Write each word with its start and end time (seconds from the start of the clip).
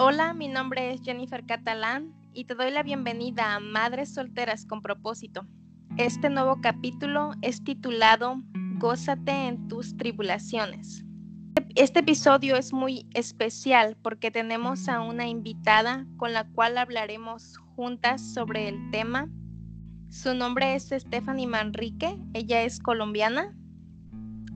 Hola, 0.00 0.32
mi 0.32 0.46
nombre 0.46 0.92
es 0.92 1.02
Jennifer 1.02 1.44
Catalán 1.44 2.14
y 2.32 2.44
te 2.44 2.54
doy 2.54 2.70
la 2.70 2.84
bienvenida 2.84 3.56
a 3.56 3.58
Madres 3.58 4.14
Solteras 4.14 4.64
con 4.64 4.80
propósito. 4.80 5.44
Este 5.96 6.30
nuevo 6.30 6.60
capítulo 6.60 7.32
es 7.42 7.64
titulado 7.64 8.36
Gózate 8.78 9.48
en 9.48 9.66
tus 9.66 9.96
tribulaciones. 9.96 11.04
Este 11.74 11.98
episodio 11.98 12.54
es 12.54 12.72
muy 12.72 13.08
especial 13.12 13.96
porque 14.00 14.30
tenemos 14.30 14.88
a 14.88 15.00
una 15.00 15.26
invitada 15.26 16.06
con 16.16 16.32
la 16.32 16.48
cual 16.52 16.78
hablaremos 16.78 17.58
juntas 17.74 18.22
sobre 18.22 18.68
el 18.68 18.92
tema. 18.92 19.28
Su 20.10 20.32
nombre 20.32 20.76
es 20.76 20.90
Stephanie 20.96 21.48
Manrique, 21.48 22.16
ella 22.34 22.62
es 22.62 22.78
colombiana. 22.78 23.52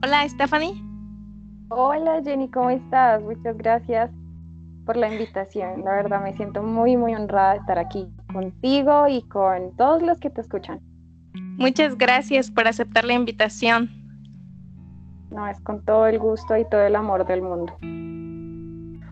Hola 0.01 0.25
Stephanie. 0.29 0.81
Hola 1.67 2.21
Jenny, 2.23 2.49
¿cómo 2.49 2.69
estás? 2.69 3.21
Muchas 3.21 3.57
gracias 3.57 4.09
por 4.85 4.97
la 4.97 5.11
invitación. 5.11 5.83
La 5.83 5.91
verdad 5.95 6.21
me 6.21 6.35
siento 6.35 6.63
muy, 6.63 6.97
muy 6.97 7.15
honrada 7.15 7.53
de 7.53 7.59
estar 7.59 7.79
aquí 7.79 8.07
contigo 8.31 9.07
y 9.07 9.21
con 9.23 9.75
todos 9.77 10.01
los 10.01 10.19
que 10.19 10.29
te 10.29 10.41
escuchan. 10.41 10.79
Muchas 11.57 11.97
gracias 11.97 12.51
por 12.51 12.67
aceptar 12.67 13.05
la 13.05 13.13
invitación. 13.13 13.89
No, 15.31 15.47
es 15.47 15.59
con 15.61 15.83
todo 15.83 16.07
el 16.07 16.19
gusto 16.19 16.57
y 16.57 16.65
todo 16.69 16.81
el 16.81 16.95
amor 16.95 17.25
del 17.25 17.41
mundo. 17.41 17.73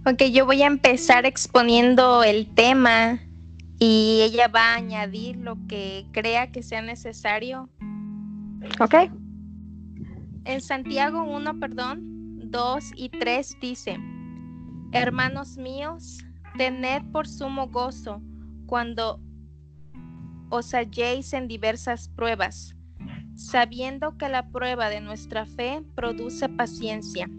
Ok, 0.05 0.23
yo 0.31 0.45
voy 0.45 0.63
a 0.63 0.67
empezar 0.67 1.25
exponiendo 1.25 2.23
el 2.23 2.53
tema 2.53 3.19
y 3.79 4.21
ella 4.21 4.47
va 4.47 4.73
a 4.73 4.75
añadir 4.75 5.37
lo 5.37 5.57
que 5.67 6.05
crea 6.11 6.51
que 6.51 6.63
sea 6.63 6.81
necesario. 6.81 7.69
Ok. 8.79 8.95
En 10.45 10.61
Santiago 10.61 11.23
1, 11.23 11.59
perdón, 11.59 12.01
2 12.51 12.91
y 12.95 13.09
3 13.09 13.57
dice, 13.61 13.97
Hermanos 14.93 15.55
míos, 15.55 16.17
tened 16.57 17.09
por 17.13 17.25
sumo 17.25 17.69
gozo 17.69 18.21
cuando 18.65 19.21
os 20.49 20.73
halléis 20.73 21.31
en 21.31 21.47
diversas 21.47 22.09
pruebas, 22.09 22.75
sabiendo 23.35 24.17
que 24.17 24.27
la 24.27 24.49
prueba 24.49 24.89
de 24.89 24.99
nuestra 24.99 25.45
fe 25.45 25.81
produce 25.95 26.49
paciencia. 26.49 27.29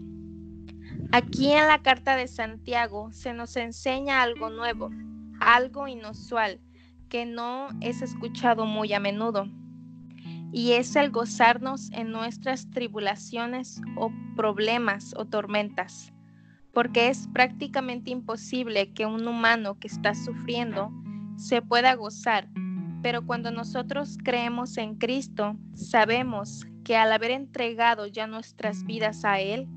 Aquí 1.11 1.51
en 1.51 1.67
la 1.67 1.83
carta 1.83 2.15
de 2.15 2.27
Santiago 2.27 3.11
se 3.11 3.35
nos 3.35 3.55
enseña 3.55 4.23
algo 4.23 4.49
nuevo, 4.49 4.89
algo 5.39 5.87
inusual, 5.87 6.59
que 7.07 7.27
no 7.27 7.67
es 7.81 8.01
escuchado 8.01 8.65
muy 8.65 8.93
a 8.93 8.99
menudo, 8.99 9.45
y 10.51 10.71
es 10.71 10.95
el 10.95 11.11
gozarnos 11.11 11.91
en 11.91 12.11
nuestras 12.11 12.71
tribulaciones 12.71 13.79
o 13.95 14.11
problemas 14.35 15.13
o 15.15 15.25
tormentas 15.25 16.13
porque 16.73 17.09
es 17.09 17.27
prácticamente 17.31 18.09
imposible 18.09 18.91
que 18.93 19.05
un 19.05 19.27
humano 19.27 19.77
que 19.79 19.87
está 19.87 20.15
sufriendo 20.15 20.91
se 21.37 21.61
pueda 21.61 21.93
gozar. 21.93 22.49
Pero 23.03 23.25
cuando 23.25 23.51
nosotros 23.51 24.17
creemos 24.23 24.77
en 24.77 24.95
Cristo, 24.95 25.55
sabemos 25.75 26.65
que 26.83 26.97
al 26.97 27.11
haber 27.11 27.31
entregado 27.31 28.07
ya 28.07 28.27
nuestras 28.27 28.85
vidas 28.85 29.23
a 29.23 29.39
Él, 29.39 29.67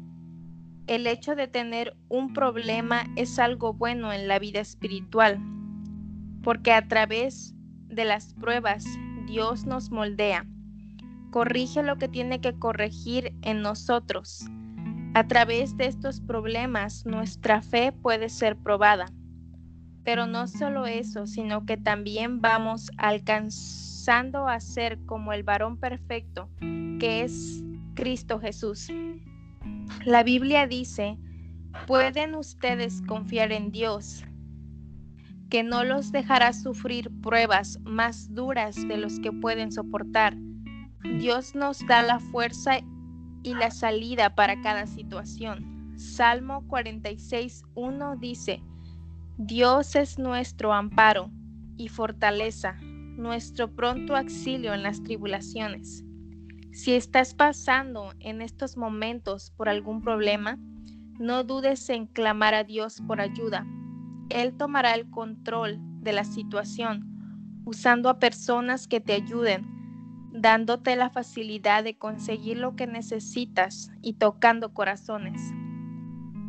el 0.86 1.06
hecho 1.06 1.34
de 1.34 1.48
tener 1.48 1.96
un 2.08 2.32
problema 2.32 3.04
es 3.16 3.38
algo 3.38 3.74
bueno 3.74 4.12
en 4.12 4.26
la 4.26 4.38
vida 4.38 4.60
espiritual, 4.60 5.38
porque 6.42 6.72
a 6.72 6.88
través 6.88 7.54
de 7.88 8.04
las 8.04 8.32
pruebas 8.34 8.84
Dios 9.26 9.66
nos 9.66 9.90
moldea, 9.90 10.46
corrige 11.30 11.82
lo 11.82 11.98
que 11.98 12.08
tiene 12.08 12.40
que 12.40 12.56
corregir 12.58 13.34
en 13.42 13.60
nosotros 13.60 14.48
a 15.16 15.26
través 15.26 15.78
de 15.78 15.86
estos 15.86 16.20
problemas 16.20 17.06
nuestra 17.06 17.62
fe 17.62 17.90
puede 17.90 18.28
ser 18.28 18.54
probada. 18.54 19.06
Pero 20.04 20.26
no 20.26 20.46
solo 20.46 20.84
eso, 20.84 21.26
sino 21.26 21.64
que 21.64 21.78
también 21.78 22.42
vamos 22.42 22.90
alcanzando 22.98 24.46
a 24.46 24.60
ser 24.60 24.98
como 25.06 25.32
el 25.32 25.42
varón 25.42 25.78
perfecto, 25.78 26.50
que 26.60 27.22
es 27.22 27.64
Cristo 27.94 28.38
Jesús. 28.38 28.88
La 30.04 30.22
Biblia 30.22 30.66
dice, 30.66 31.16
pueden 31.86 32.34
ustedes 32.34 33.00
confiar 33.08 33.52
en 33.52 33.70
Dios, 33.70 34.22
que 35.48 35.62
no 35.62 35.82
los 35.82 36.12
dejará 36.12 36.52
sufrir 36.52 37.10
pruebas 37.22 37.78
más 37.84 38.34
duras 38.34 38.76
de 38.86 38.98
los 38.98 39.18
que 39.20 39.32
pueden 39.32 39.72
soportar. 39.72 40.36
Dios 41.18 41.54
nos 41.54 41.86
da 41.86 42.02
la 42.02 42.18
fuerza 42.18 42.80
y 43.46 43.54
la 43.54 43.70
salida 43.70 44.34
para 44.34 44.60
cada 44.60 44.86
situación. 44.86 45.94
Salmo 45.96 46.64
46.1 46.66 48.18
dice, 48.18 48.60
Dios 49.38 49.94
es 49.94 50.18
nuestro 50.18 50.72
amparo 50.72 51.30
y 51.76 51.88
fortaleza, 51.88 52.76
nuestro 52.82 53.72
pronto 53.72 54.16
auxilio 54.16 54.74
en 54.74 54.82
las 54.82 55.00
tribulaciones. 55.02 56.04
Si 56.72 56.92
estás 56.92 57.34
pasando 57.34 58.12
en 58.18 58.42
estos 58.42 58.76
momentos 58.76 59.52
por 59.56 59.68
algún 59.68 60.02
problema, 60.02 60.58
no 61.20 61.44
dudes 61.44 61.88
en 61.88 62.06
clamar 62.06 62.52
a 62.52 62.64
Dios 62.64 63.00
por 63.06 63.20
ayuda. 63.20 63.64
Él 64.28 64.56
tomará 64.56 64.94
el 64.94 65.08
control 65.08 65.78
de 66.02 66.12
la 66.12 66.24
situación, 66.24 67.62
usando 67.64 68.08
a 68.08 68.18
personas 68.18 68.88
que 68.88 69.00
te 69.00 69.12
ayuden 69.12 69.75
dándote 70.36 70.96
la 70.96 71.10
facilidad 71.10 71.82
de 71.82 71.96
conseguir 71.96 72.58
lo 72.58 72.76
que 72.76 72.86
necesitas 72.86 73.90
y 74.02 74.14
tocando 74.14 74.74
corazones. 74.74 75.40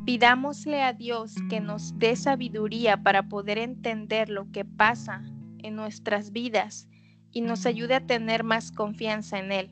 Pidámosle 0.06 0.84
a 0.84 0.94
Dios 0.94 1.36
que 1.50 1.60
nos 1.60 1.98
dé 1.98 2.16
sabiduría 2.16 3.04
para 3.04 3.24
poder 3.24 3.58
entender 3.58 4.30
lo 4.30 4.52
que 4.52 4.66
pasa 4.66 5.24
en 5.60 5.76
nuestras 5.76 6.32
vidas 6.32 6.88
y 7.32 7.42
nos 7.42 7.66
ayude 7.66 7.96
a 7.96 8.06
tener 8.06 8.44
más 8.44 8.72
confianza 8.72 9.40
en 9.40 9.52
Él. 9.52 9.72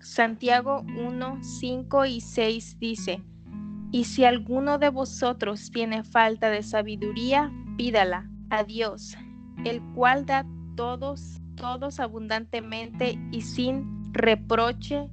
Santiago 0.00 0.84
1, 0.96 1.38
5 1.42 2.04
y 2.06 2.20
6 2.20 2.78
dice, 2.78 3.22
Y 3.90 4.04
si 4.04 4.24
alguno 4.24 4.78
de 4.78 4.90
vosotros 4.90 5.70
tiene 5.70 6.04
falta 6.04 6.50
de 6.50 6.62
sabiduría, 6.62 7.52
pídala 7.76 8.30
a 8.50 8.62
Dios, 8.62 9.16
el 9.64 9.82
cual 9.94 10.26
da 10.26 10.46
todos 10.76 11.40
todos 11.56 12.00
abundantemente 12.00 13.18
y 13.32 13.42
sin 13.42 14.12
reproche, 14.12 15.08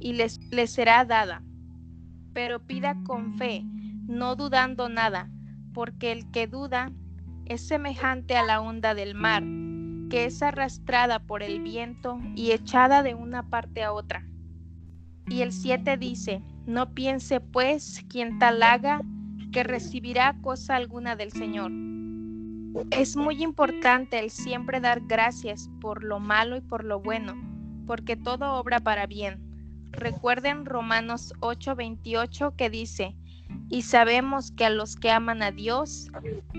y 0.00 0.12
les, 0.14 0.40
será 0.66 1.04
dada. 1.04 1.42
Pero 2.32 2.60
pida 2.60 2.96
con 3.04 3.34
fe, 3.36 3.64
no 4.06 4.36
dudando 4.36 4.88
nada, 4.88 5.30
porque 5.74 6.12
el 6.12 6.30
que 6.30 6.46
duda 6.46 6.92
es 7.46 7.66
semejante 7.66 8.36
a 8.36 8.44
la 8.44 8.60
onda 8.60 8.94
del 8.94 9.14
mar, 9.14 9.42
que 10.10 10.24
es 10.24 10.42
arrastrada 10.42 11.18
por 11.18 11.42
el 11.42 11.60
viento 11.60 12.18
y 12.34 12.52
echada 12.52 13.02
de 13.02 13.14
una 13.14 13.48
parte 13.48 13.82
a 13.82 13.92
otra. 13.92 14.26
Y 15.26 15.42
el 15.42 15.52
7 15.52 15.96
dice, 15.98 16.42
no 16.66 16.94
piense 16.94 17.40
pues 17.40 18.04
quien 18.08 18.38
tal 18.38 18.62
haga 18.62 19.02
que 19.52 19.62
recibirá 19.62 20.36
cosa 20.40 20.76
alguna 20.76 21.16
del 21.16 21.32
Señor 21.32 21.87
es 22.90 23.16
muy 23.16 23.42
importante 23.42 24.18
el 24.18 24.30
siempre 24.30 24.80
dar 24.80 25.00
gracias 25.06 25.70
por 25.80 26.04
lo 26.04 26.20
malo 26.20 26.56
y 26.56 26.60
por 26.60 26.84
lo 26.84 27.00
bueno, 27.00 27.34
porque 27.86 28.16
todo 28.16 28.54
obra 28.54 28.80
para 28.80 29.06
bien. 29.06 29.40
Recuerden 29.90 30.66
Romanos 30.66 31.32
8:28 31.40 32.54
que 32.56 32.70
dice, 32.70 33.16
y 33.70 33.82
sabemos 33.82 34.52
que 34.52 34.66
a 34.66 34.70
los 34.70 34.96
que 34.96 35.10
aman 35.10 35.42
a 35.42 35.50
Dios, 35.50 36.08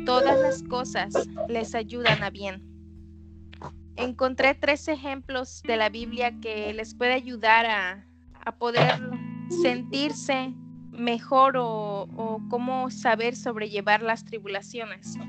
todas 0.05 0.39
las 0.39 0.63
cosas 0.63 1.13
les 1.47 1.75
ayudan 1.75 2.23
a 2.23 2.29
bien. 2.29 2.63
Encontré 3.95 4.55
tres 4.55 4.87
ejemplos 4.87 5.61
de 5.63 5.77
la 5.77 5.89
Biblia 5.89 6.39
que 6.39 6.73
les 6.73 6.95
puede 6.95 7.13
ayudar 7.13 7.65
a, 7.65 8.05
poder 8.57 8.99
sentirse 9.61 10.55
mejor 10.91 11.55
o, 11.55 12.07
o 12.15 12.41
cómo 12.49 12.89
saber 12.89 13.35
sobrellevar 13.35 14.01
las 14.01 14.25
tribulaciones. 14.25 15.19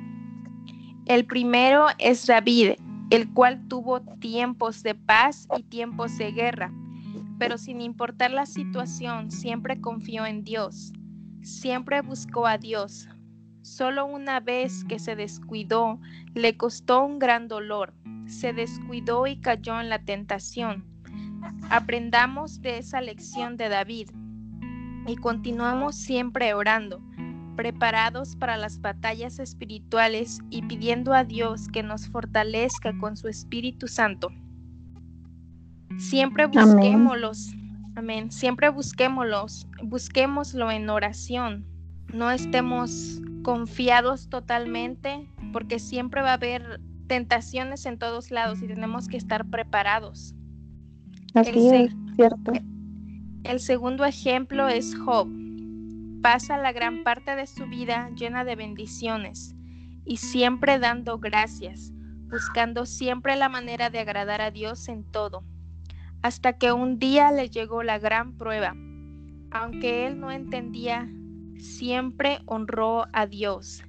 El 1.10 1.24
primero 1.24 1.86
es 1.98 2.28
David, 2.28 2.74
el 3.10 3.32
cual 3.32 3.66
tuvo 3.66 4.00
tiempos 4.20 4.84
de 4.84 4.94
paz 4.94 5.48
y 5.58 5.64
tiempos 5.64 6.16
de 6.18 6.30
guerra, 6.30 6.72
pero 7.36 7.58
sin 7.58 7.80
importar 7.80 8.30
la 8.30 8.46
situación, 8.46 9.32
siempre 9.32 9.80
confió 9.80 10.24
en 10.24 10.44
Dios, 10.44 10.92
siempre 11.42 12.00
buscó 12.00 12.46
a 12.46 12.58
Dios. 12.58 13.08
Solo 13.62 14.06
una 14.06 14.38
vez 14.38 14.84
que 14.84 15.00
se 15.00 15.16
descuidó, 15.16 15.98
le 16.34 16.56
costó 16.56 17.04
un 17.04 17.18
gran 17.18 17.48
dolor, 17.48 17.92
se 18.28 18.52
descuidó 18.52 19.26
y 19.26 19.40
cayó 19.40 19.80
en 19.80 19.88
la 19.88 20.04
tentación. 20.04 20.84
Aprendamos 21.70 22.62
de 22.62 22.78
esa 22.78 23.00
lección 23.00 23.56
de 23.56 23.68
David 23.68 24.10
y 25.08 25.16
continuamos 25.16 25.96
siempre 25.96 26.54
orando 26.54 27.02
preparados 27.60 28.36
para 28.36 28.56
las 28.56 28.80
batallas 28.80 29.38
espirituales 29.38 30.38
y 30.48 30.62
pidiendo 30.62 31.12
a 31.12 31.24
Dios 31.24 31.68
que 31.68 31.82
nos 31.82 32.08
fortalezca 32.08 32.96
con 32.96 33.18
su 33.18 33.28
Espíritu 33.28 33.86
Santo. 33.86 34.30
Siempre 35.98 36.46
busquémoslos, 36.46 37.52
amén. 37.96 38.32
Siempre 38.32 38.70
busquémoslos, 38.70 39.66
busquémoslo 39.82 40.70
en 40.70 40.88
oración. 40.88 41.66
No 42.14 42.30
estemos 42.30 43.20
confiados 43.42 44.30
totalmente, 44.30 45.28
porque 45.52 45.78
siempre 45.78 46.22
va 46.22 46.30
a 46.30 46.34
haber 46.34 46.80
tentaciones 47.08 47.84
en 47.84 47.98
todos 47.98 48.30
lados 48.30 48.62
y 48.62 48.68
tenemos 48.68 49.06
que 49.06 49.18
estar 49.18 49.44
preparados. 49.44 50.34
Así 51.34 51.68
es, 51.68 51.92
cierto. 52.16 52.52
El 53.44 53.60
segundo 53.60 54.06
ejemplo 54.06 54.66
es 54.66 54.96
Job. 54.96 55.28
Pasa 56.22 56.58
la 56.58 56.72
gran 56.72 57.02
parte 57.02 57.34
de 57.34 57.46
su 57.46 57.66
vida 57.66 58.10
llena 58.14 58.44
de 58.44 58.54
bendiciones 58.54 59.54
y 60.04 60.18
siempre 60.18 60.78
dando 60.78 61.18
gracias, 61.18 61.92
buscando 62.28 62.84
siempre 62.84 63.36
la 63.36 63.48
manera 63.48 63.88
de 63.88 64.00
agradar 64.00 64.42
a 64.42 64.50
Dios 64.50 64.88
en 64.88 65.04
todo, 65.10 65.44
hasta 66.22 66.58
que 66.58 66.72
un 66.72 66.98
día 66.98 67.32
le 67.32 67.48
llegó 67.48 67.82
la 67.82 67.98
gran 67.98 68.36
prueba. 68.36 68.74
Aunque 69.50 70.06
él 70.06 70.20
no 70.20 70.30
entendía, 70.30 71.08
siempre 71.58 72.40
honró 72.44 73.06
a 73.12 73.26
Dios. 73.26 73.82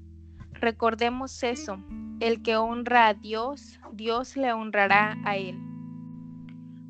Recordemos 0.53 1.43
eso, 1.43 1.83
el 2.21 2.41
que 2.41 2.55
honra 2.55 3.07
a 3.07 3.13
Dios, 3.13 3.79
Dios 3.91 4.37
le 4.37 4.53
honrará 4.53 5.17
a 5.25 5.35
él. 5.35 5.59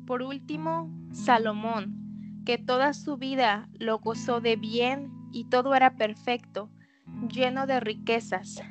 Por 0.06 0.22
último, 0.22 0.88
Salomón 1.10 2.02
que 2.44 2.58
toda 2.58 2.92
su 2.92 3.16
vida 3.16 3.68
lo 3.78 3.98
gozó 3.98 4.40
de 4.40 4.56
bien 4.56 5.21
y 5.32 5.44
todo 5.44 5.74
era 5.74 5.96
perfecto, 5.96 6.70
lleno 7.28 7.66
de 7.66 7.80
riquezas. 7.80 8.62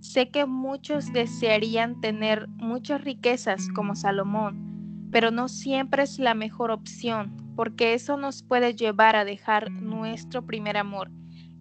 Sé 0.00 0.30
que 0.30 0.46
muchos 0.46 1.12
desearían 1.12 2.00
tener 2.00 2.48
muchas 2.48 3.02
riquezas 3.02 3.68
como 3.74 3.96
Salomón, 3.96 5.08
pero 5.10 5.30
no 5.30 5.48
siempre 5.48 6.04
es 6.04 6.18
la 6.18 6.34
mejor 6.34 6.70
opción, 6.70 7.36
porque 7.56 7.94
eso 7.94 8.16
nos 8.16 8.42
puede 8.42 8.74
llevar 8.74 9.16
a 9.16 9.24
dejar 9.24 9.70
nuestro 9.70 10.46
primer 10.46 10.76
amor 10.76 11.10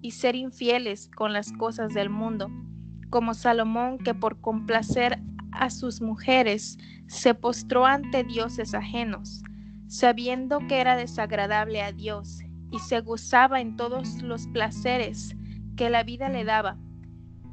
y 0.02 0.12
ser 0.12 0.36
infieles 0.36 1.10
con 1.16 1.34
las 1.34 1.52
cosas 1.54 1.94
del 1.94 2.10
mundo, 2.10 2.50
como 3.10 3.34
Salomón 3.34 3.98
que 3.98 4.14
por 4.14 4.40
complacer 4.42 5.20
a 5.52 5.70
sus 5.70 6.02
mujeres 6.02 6.78
se 7.08 7.34
postró 7.34 7.86
ante 7.86 8.24
dioses 8.24 8.74
ajenos 8.74 9.42
sabiendo 9.88 10.60
que 10.68 10.80
era 10.80 10.96
desagradable 10.96 11.82
a 11.82 11.92
Dios 11.92 12.40
y 12.72 12.80
se 12.80 13.02
gozaba 13.02 13.62
en 13.62 13.76
todos 13.76 14.22
los 14.22 14.48
placeres 14.48 15.36
que 15.76 15.90
la 15.90 16.04
vida 16.04 16.30
le 16.30 16.44
daba, 16.44 16.78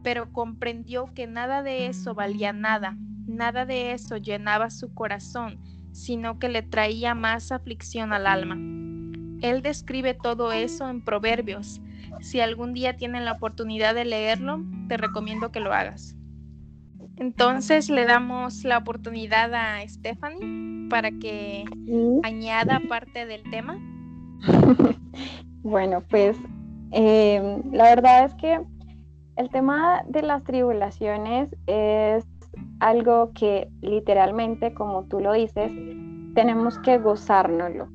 pero 0.03 0.33
comprendió 0.33 1.13
que 1.15 1.27
nada 1.27 1.63
de 1.63 1.87
eso 1.87 2.15
valía 2.15 2.53
nada, 2.53 2.97
nada 3.27 3.67
de 3.67 3.93
eso 3.93 4.17
llenaba 4.17 4.71
su 4.71 4.93
corazón, 4.95 5.61
sino 5.93 6.39
que 6.39 6.49
le 6.49 6.63
traía 6.63 7.15
más 7.15 7.53
aflicción 7.53 8.13
al 8.13 8.27
alma. 8.27 8.57
Él 9.43 9.63
describe 9.63 10.15
todo 10.15 10.53
eso 10.53 10.89
en 10.89 11.03
Proverbios. 11.03 11.81
Si 12.21 12.41
algún 12.41 12.75
día 12.75 12.97
tienen 12.97 13.25
la 13.25 13.33
oportunidad 13.33 13.95
de 13.95 14.05
leerlo, 14.05 14.65
te 14.89 14.97
recomiendo 14.97 15.51
que 15.51 15.61
lo 15.61 15.73
hagas. 15.73 16.17
Entonces 17.17 17.91
le 17.91 18.05
damos 18.05 18.65
la 18.65 18.79
oportunidad 18.79 19.53
a 19.55 19.87
Stephanie 19.87 20.89
para 20.89 21.11
que 21.11 21.65
añada 22.23 22.81
parte 22.89 23.27
del 23.27 23.43
tema. 23.51 23.79
bueno, 25.63 26.03
pues 26.09 26.37
em, 26.91 27.63
la 27.73 27.85
verdad 27.85 28.25
es 28.25 28.35
que 28.35 28.61
el 29.37 29.49
tema 29.51 30.03
de 30.09 30.23
las 30.23 30.45
tribulaciones 30.45 31.55
es 31.67 32.27
algo 32.81 33.33
que 33.33 33.69
literalmente, 33.81 34.75
como 34.75 35.05
tú 35.05 35.21
lo 35.21 35.33
dices, 35.33 35.73
tenemos 36.35 36.79
que 36.81 36.99
gozárnoslo, 36.99 37.89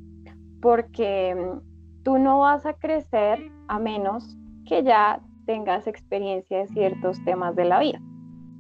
porque 0.61 1.29
em, 1.29 1.59
tú 2.03 2.17
no 2.17 2.39
vas 2.39 2.65
a 2.65 2.73
crecer 2.73 3.51
a 3.67 3.79
menos 3.79 4.37
que 4.65 4.83
ya 4.83 5.21
tengas 5.45 5.87
experiencia 5.87 6.59
de 6.59 6.67
ciertos 6.67 7.23
temas 7.23 7.55
de 7.55 7.65
la 7.65 7.79
vida. 7.79 7.99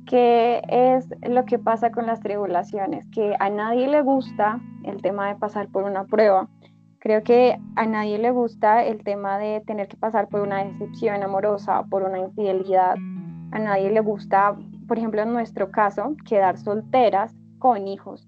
¿Qué 0.05 0.61
es 0.69 1.09
lo 1.29 1.43
que 1.45 1.59
pasa 1.59 1.91
con 1.91 2.05
las 2.07 2.21
tribulaciones? 2.21 3.05
Que 3.11 3.35
a 3.39 3.49
nadie 3.49 3.89
le 3.89 4.01
gusta 4.01 4.61
el 4.83 5.01
tema 5.01 5.27
de 5.27 5.35
pasar 5.35 5.67
por 5.67 5.83
una 5.83 6.05
prueba. 6.05 6.47
Creo 6.99 7.23
que 7.23 7.59
a 7.75 7.85
nadie 7.85 8.17
le 8.17 8.31
gusta 8.31 8.83
el 8.83 9.03
tema 9.03 9.37
de 9.37 9.61
tener 9.61 9.87
que 9.87 9.97
pasar 9.97 10.29
por 10.29 10.41
una 10.41 10.63
decepción 10.63 11.21
amorosa, 11.23 11.83
por 11.89 12.03
una 12.03 12.19
infidelidad. 12.19 12.95
A 13.51 13.59
nadie 13.59 13.91
le 13.91 13.99
gusta, 13.99 14.57
por 14.87 14.97
ejemplo, 14.97 15.21
en 15.21 15.31
nuestro 15.31 15.69
caso, 15.71 16.15
quedar 16.27 16.57
solteras 16.57 17.35
con 17.59 17.87
hijos. 17.87 18.27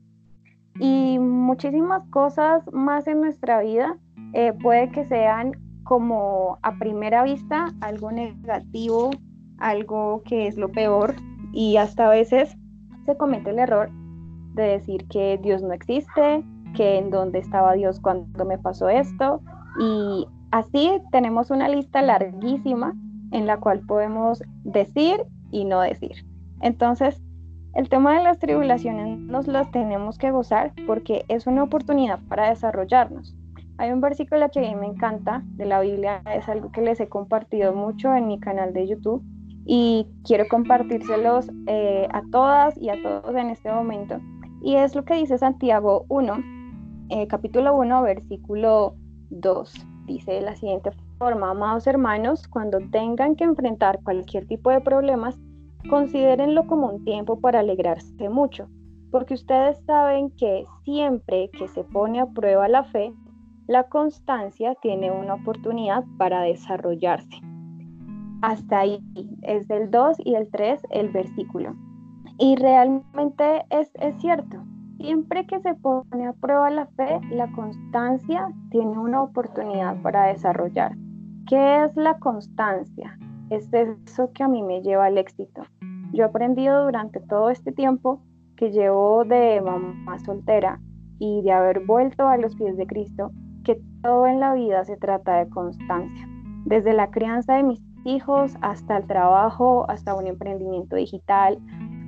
Y 0.79 1.17
muchísimas 1.19 2.07
cosas 2.09 2.63
más 2.71 3.07
en 3.07 3.21
nuestra 3.21 3.61
vida 3.61 3.97
eh, 4.33 4.53
puede 4.53 4.89
que 4.91 5.05
sean 5.05 5.53
como 5.83 6.59
a 6.61 6.77
primera 6.77 7.23
vista 7.23 7.73
algo 7.81 8.11
negativo, 8.11 9.09
algo 9.57 10.21
que 10.23 10.47
es 10.47 10.57
lo 10.57 10.71
peor, 10.71 11.15
y 11.51 11.77
hasta 11.77 12.05
a 12.05 12.11
veces 12.11 12.55
se 13.05 13.17
comete 13.17 13.49
el 13.49 13.59
error 13.59 13.89
de 14.53 14.63
decir 14.63 15.07
que 15.07 15.39
Dios 15.41 15.63
no 15.63 15.73
existe, 15.73 16.43
que 16.75 16.97
en 16.97 17.09
dónde 17.09 17.39
estaba 17.39 17.73
Dios 17.73 17.99
cuando 17.99 18.45
me 18.45 18.57
pasó 18.57 18.89
esto. 18.89 19.41
Y 19.79 20.27
así 20.51 20.91
tenemos 21.11 21.51
una 21.51 21.69
lista 21.69 22.01
larguísima 22.01 22.93
en 23.31 23.45
la 23.45 23.57
cual 23.57 23.81
podemos 23.81 24.41
decir 24.63 25.23
y 25.51 25.65
no 25.65 25.81
decir. 25.81 26.25
Entonces, 26.61 27.21
el 27.75 27.87
tema 27.87 28.17
de 28.17 28.23
las 28.23 28.39
tribulaciones 28.39 29.19
nos 29.19 29.47
las 29.47 29.69
tenemos 29.71 30.17
que 30.17 30.31
gozar 30.31 30.73
porque 30.87 31.23
es 31.27 31.45
una 31.47 31.63
oportunidad 31.63 32.19
para 32.27 32.49
desarrollarnos. 32.49 33.35
Hay 33.77 33.91
un 33.91 34.01
versículo 34.01 34.49
que 34.49 34.59
a 34.59 34.63
mí 34.63 34.75
me 34.75 34.87
encanta 34.87 35.43
de 35.51 35.65
la 35.65 35.79
Biblia, 35.79 36.21
es 36.33 36.49
algo 36.49 36.71
que 36.71 36.81
les 36.81 36.99
he 36.99 37.07
compartido 37.07 37.73
mucho 37.73 38.13
en 38.13 38.27
mi 38.27 38.39
canal 38.39 38.73
de 38.73 38.87
YouTube 38.87 39.23
y 39.65 40.07
quiero 40.25 40.45
compartírselos 40.49 41.49
eh, 41.67 42.07
a 42.11 42.21
todas 42.31 42.75
y 42.77 42.89
a 42.89 43.01
todos 43.01 43.35
en 43.35 43.49
este 43.49 43.71
momento. 43.71 44.19
Y 44.61 44.75
es 44.75 44.95
lo 44.95 45.05
que 45.05 45.13
dice 45.13 45.37
Santiago 45.37 46.05
1, 46.09 46.58
eh, 47.09 47.27
capítulo 47.27 47.75
1, 47.75 48.03
versículo 48.03 48.95
2. 49.31 49.87
Dice 50.05 50.31
de 50.31 50.41
la 50.41 50.55
siguiente 50.55 50.91
forma, 51.17 51.51
amados 51.51 51.87
hermanos, 51.87 52.47
cuando 52.47 52.79
tengan 52.91 53.35
que 53.35 53.43
enfrentar 53.43 53.99
cualquier 54.03 54.47
tipo 54.47 54.69
de 54.69 54.81
problemas, 54.81 55.39
considérenlo 55.89 56.67
como 56.67 56.87
un 56.87 57.03
tiempo 57.05 57.39
para 57.39 57.59
alegrarse 57.59 58.29
mucho, 58.29 58.67
porque 59.11 59.33
ustedes 59.33 59.79
saben 59.85 60.29
que 60.31 60.65
siempre 60.83 61.49
que 61.57 61.67
se 61.67 61.83
pone 61.83 62.19
a 62.19 62.27
prueba 62.27 62.67
la 62.67 62.83
fe, 62.83 63.11
la 63.67 63.83
constancia 63.83 64.75
tiene 64.75 65.11
una 65.11 65.35
oportunidad 65.35 66.03
para 66.17 66.41
desarrollarse. 66.41 67.41
Hasta 68.41 68.79
ahí 68.79 68.99
es 69.43 69.67
del 69.67 69.91
2 69.91 70.17
y 70.23 70.35
el 70.35 70.49
3 70.49 70.81
el 70.91 71.09
versículo. 71.09 71.75
Y 72.37 72.55
realmente 72.55 73.65
es, 73.69 73.91
es 73.95 74.15
cierto, 74.21 74.63
siempre 74.99 75.45
que 75.45 75.59
se 75.61 75.73
pone 75.75 76.27
a 76.27 76.33
prueba 76.33 76.69
la 76.69 76.85
fe, 76.87 77.21
la 77.31 77.49
constancia 77.53 78.49
tiene 78.69 78.99
una 78.99 79.23
oportunidad 79.23 80.01
para 80.01 80.25
desarrollar. 80.25 80.95
¿Qué 81.47 81.85
es 81.85 81.95
la 81.95 82.19
constancia? 82.19 83.17
Es 83.49 83.69
eso 83.73 84.31
que 84.33 84.43
a 84.43 84.49
mí 84.49 84.61
me 84.61 84.81
lleva 84.81 85.05
al 85.05 85.17
éxito. 85.17 85.63
Yo 86.11 86.23
he 86.23 86.27
aprendido 86.27 86.83
durante 86.83 87.21
todo 87.21 87.49
este 87.49 87.71
tiempo 87.71 88.21
que 88.57 88.71
llevo 88.71 89.23
de 89.23 89.61
mamá 89.61 90.19
soltera 90.19 90.81
y 91.17 91.41
de 91.43 91.51
haber 91.53 91.85
vuelto 91.85 92.27
a 92.27 92.37
los 92.37 92.55
pies 92.55 92.75
de 92.75 92.85
Cristo, 92.85 93.31
que 93.63 93.81
todo 94.03 94.27
en 94.27 94.41
la 94.41 94.53
vida 94.53 94.83
se 94.83 94.97
trata 94.97 95.37
de 95.37 95.49
constancia. 95.49 96.27
Desde 96.65 96.93
la 96.93 97.09
crianza 97.09 97.55
de 97.55 97.63
mis 97.63 97.81
hijos, 98.03 98.55
hasta 98.61 98.97
el 98.97 99.07
trabajo, 99.07 99.85
hasta 99.89 100.13
un 100.13 100.27
emprendimiento 100.27 100.97
digital, 100.97 101.57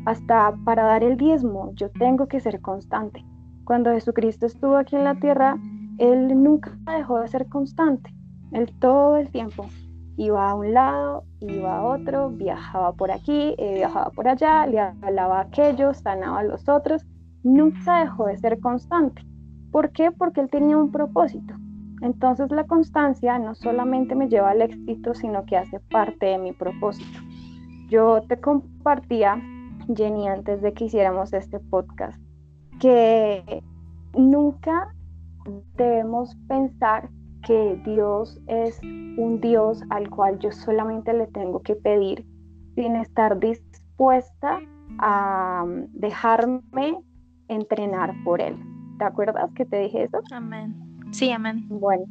hasta 0.06 0.54
para 0.66 0.84
dar 0.84 1.04
el 1.04 1.18
diezmo, 1.18 1.72
yo 1.76 1.90
tengo 1.92 2.28
que 2.28 2.40
ser 2.40 2.62
constante. 2.62 3.26
Cuando 3.64 3.92
Jesucristo 3.92 4.46
estuvo 4.46 4.78
aquí 4.78 4.96
en 4.96 5.04
la 5.04 5.16
tierra, 5.16 5.58
Él 5.98 6.42
nunca 6.42 6.78
dejó 6.86 7.20
de 7.20 7.28
ser 7.28 7.48
constante. 7.48 8.14
Él 8.52 8.72
todo 8.80 9.18
el 9.18 9.30
tiempo 9.30 9.66
iba 10.18 10.50
a 10.50 10.56
un 10.56 10.74
lado, 10.74 11.24
iba 11.40 11.78
a 11.78 11.84
otro, 11.84 12.30
viajaba 12.30 12.94
por 12.94 13.12
aquí, 13.12 13.56
eh, 13.58 13.76
viajaba 13.76 14.12
por 14.12 14.28
allá, 14.28 14.66
le 14.68 14.80
hablaba 14.80 15.40
a 15.40 15.42
aquellos, 15.44 15.98
sanaba 15.98 16.40
a 16.40 16.44
los 16.44 16.68
otros. 16.68 17.06
Nunca 17.44 18.02
dejó 18.02 18.26
de 18.26 18.38
ser 18.38 18.60
constante. 18.60 19.24
¿Por 19.72 19.92
qué? 19.92 20.12
Porque 20.12 20.42
Él 20.42 20.50
tenía 20.50 20.78
un 20.78 20.92
propósito. 20.92 21.56
Entonces 22.02 22.52
la 22.52 22.66
constancia 22.66 23.38
no 23.40 23.56
solamente 23.56 24.16
me 24.16 24.28
lleva 24.28 24.52
al 24.52 24.64
éxito, 24.64 25.14
sino 25.14 25.46
que 25.46 25.58
hace 25.58 25.80
parte 25.80 26.26
de 26.26 26.38
mi 26.40 26.52
propósito. 26.52 27.20
Yo 27.90 28.22
te 28.28 28.40
compartía, 28.40 29.42
Jenny, 29.96 30.28
antes 30.28 30.62
de 30.62 30.74
que 30.74 30.86
hiciéramos 30.86 31.34
este 31.34 31.60
podcast, 31.60 32.22
que 32.80 33.64
nunca 34.14 34.94
debemos 35.76 36.36
pensar 36.48 37.10
que 37.44 37.82
Dios 37.86 38.40
es 38.48 38.80
un 38.84 39.40
Dios 39.42 39.84
al 39.90 40.10
cual 40.10 40.40
yo 40.40 40.52
solamente 40.52 41.14
le 41.14 41.28
tengo 41.28 41.62
que 41.62 41.76
pedir 41.76 42.26
sin 42.76 42.96
estar 42.96 43.40
dispuesta 43.40 44.60
a 45.00 45.66
dejarme 45.94 46.98
entrenar 47.48 48.14
por 48.24 48.42
Él. 48.42 48.58
¿Te 49.00 49.06
acuerdas 49.06 49.52
que 49.56 49.66
te 49.66 49.80
dije 49.80 50.04
eso? 50.04 50.22
Amén. 50.32 50.76
Sí, 51.12 51.32
amén. 51.32 51.66
Bueno, 51.70 52.06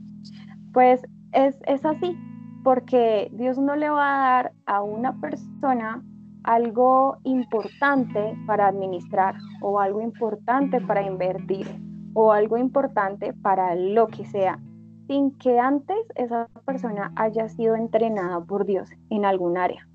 pues 0.72 1.02
es, 1.32 1.84
así. 1.84 2.16
porque 2.64 3.30
Dios 3.32 3.58
no 3.58 3.76
le 3.76 3.88
va 3.88 4.14
a 4.14 4.32
dar 4.32 4.52
a 4.66 4.82
una 4.82 5.18
persona 5.20 6.02
algo 6.44 7.18
importante 7.24 8.36
para 8.46 8.68
administrar 8.68 9.36
o 9.60 9.80
algo 9.80 10.00
importante 10.00 10.80
para 10.80 11.02
invertir 11.02 11.66
o 12.14 12.32
algo 12.32 12.56
importante 12.56 13.32
para 13.34 13.74
lo 13.74 14.08
que 14.08 14.24
sea, 14.24 14.58
sin 15.06 15.30
que 15.38 15.58
antes 15.58 15.98
esa 16.16 16.48
persona 16.64 17.12
haya 17.16 17.48
sido 17.48 17.76
entrenada 17.76 18.40
por 18.40 18.64
Dios 18.64 18.90
en 19.10 19.24
algún 19.24 19.56
área. 19.56 19.86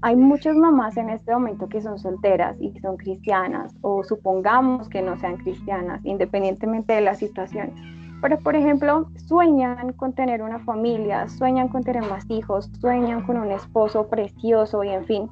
Hay 0.00 0.14
muchas 0.14 0.54
mamás 0.54 0.96
en 0.96 1.10
este 1.10 1.32
momento 1.32 1.68
que 1.68 1.80
son 1.80 1.98
solteras 1.98 2.56
y 2.60 2.78
son 2.78 2.96
cristianas, 2.96 3.74
o 3.80 4.04
supongamos 4.04 4.88
que 4.88 5.02
no 5.02 5.16
sean 5.18 5.38
cristianas, 5.38 6.00
independientemente 6.04 6.92
de 6.92 7.00
la 7.00 7.14
situación, 7.14 7.72
pero 8.20 8.38
por 8.38 8.56
ejemplo 8.56 9.08
sueñan 9.26 9.92
con 9.92 10.12
tener 10.12 10.42
una 10.42 10.58
familia, 10.60 11.28
sueñan 11.28 11.68
con 11.68 11.82
tener 11.84 12.02
más 12.08 12.24
hijos, 12.30 12.70
sueñan 12.80 13.22
con 13.22 13.36
un 13.36 13.52
esposo 13.52 14.08
precioso 14.08 14.82
y 14.84 14.88
en 14.88 15.04
fin, 15.04 15.30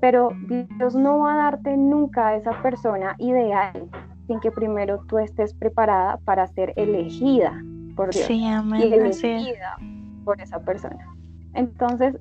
pero 0.00 0.30
Dios 0.78 0.94
no 0.94 1.20
va 1.20 1.34
a 1.34 1.36
darte 1.36 1.76
nunca 1.76 2.28
a 2.28 2.36
esa 2.36 2.60
persona 2.62 3.14
ideal 3.18 3.88
sin 4.26 4.40
que 4.40 4.50
primero 4.50 5.00
tú 5.08 5.18
estés 5.18 5.54
preparada 5.54 6.18
para 6.24 6.46
ser 6.48 6.72
elegida 6.76 7.62
por 7.96 8.12
Dios 8.12 8.26
sí, 8.26 8.44
amén, 8.46 8.80
y 8.80 8.92
elegida 8.92 9.76
por 10.24 10.40
esa 10.40 10.58
persona. 10.60 11.06
Entonces, 11.54 12.16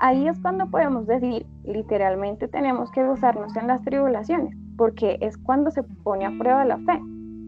ahí 0.00 0.26
es 0.26 0.38
cuando 0.40 0.66
podemos 0.66 1.06
decir, 1.06 1.46
literalmente 1.64 2.48
tenemos 2.48 2.90
que 2.90 3.04
gozarnos 3.04 3.54
en 3.56 3.68
las 3.68 3.82
tribulaciones, 3.82 4.56
porque 4.76 5.18
es 5.20 5.36
cuando 5.36 5.70
se 5.70 5.82
pone 5.82 6.26
a 6.26 6.32
prueba 6.38 6.64
la 6.64 6.78
fe. 6.78 7.00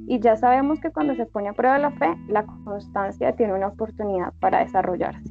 Y 0.07 0.21
ya 0.21 0.37
sabemos 0.37 0.81
que 0.81 0.91
cuando 0.91 1.15
se 1.15 1.27
pone 1.27 1.49
a 1.49 1.53
prueba 1.53 1.79
la 1.79 1.91
fe, 1.93 2.15
la 2.29 2.45
constancia 2.45 3.33
tiene 3.33 3.55
una 3.55 3.69
oportunidad 3.69 4.33
para 4.41 4.61
desarrollarse. 4.61 5.31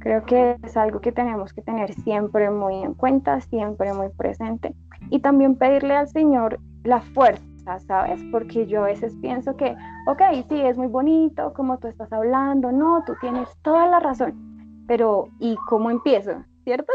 Creo 0.00 0.24
que 0.24 0.56
es 0.62 0.76
algo 0.76 1.00
que 1.00 1.12
tenemos 1.12 1.52
que 1.52 1.62
tener 1.62 1.92
siempre 1.92 2.50
muy 2.50 2.82
en 2.82 2.94
cuenta, 2.94 3.40
siempre 3.40 3.92
muy 3.92 4.08
presente. 4.10 4.74
Y 5.10 5.20
también 5.20 5.56
pedirle 5.56 5.94
al 5.94 6.08
Señor 6.08 6.60
la 6.84 7.00
fuerza 7.00 7.42
¿sabes? 7.86 8.20
Porque 8.32 8.66
yo 8.66 8.84
a 8.84 8.86
veces 8.86 9.14
pienso 9.20 9.56
que, 9.56 9.76
ok, 10.06 10.22
sí, 10.48 10.60
es 10.60 10.78
muy 10.78 10.86
bonito 10.86 11.52
como 11.52 11.78
tú 11.78 11.88
estás 11.88 12.12
hablando, 12.12 12.72
no, 12.72 13.04
tú 13.06 13.12
tienes 13.20 13.48
toda 13.62 13.86
la 13.88 14.00
razón, 14.00 14.84
pero 14.86 15.28
¿y 15.38 15.56
cómo 15.68 15.90
empiezo? 15.90 16.32
¿Cierto? 16.64 16.92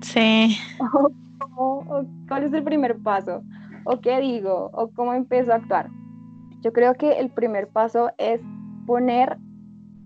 Sí. 0.00 0.56
¿Cuál 2.28 2.44
es 2.44 2.52
el 2.52 2.62
primer 2.62 2.98
paso? 3.02 3.42
¿O 3.84 4.00
qué 4.00 4.20
digo? 4.20 4.70
¿O 4.72 4.88
cómo 4.88 5.12
empiezo 5.14 5.52
a 5.52 5.56
actuar? 5.56 5.88
Yo 6.64 6.72
creo 6.72 6.94
que 6.94 7.20
el 7.20 7.28
primer 7.28 7.68
paso 7.68 8.10
es 8.16 8.40
poner 8.86 9.36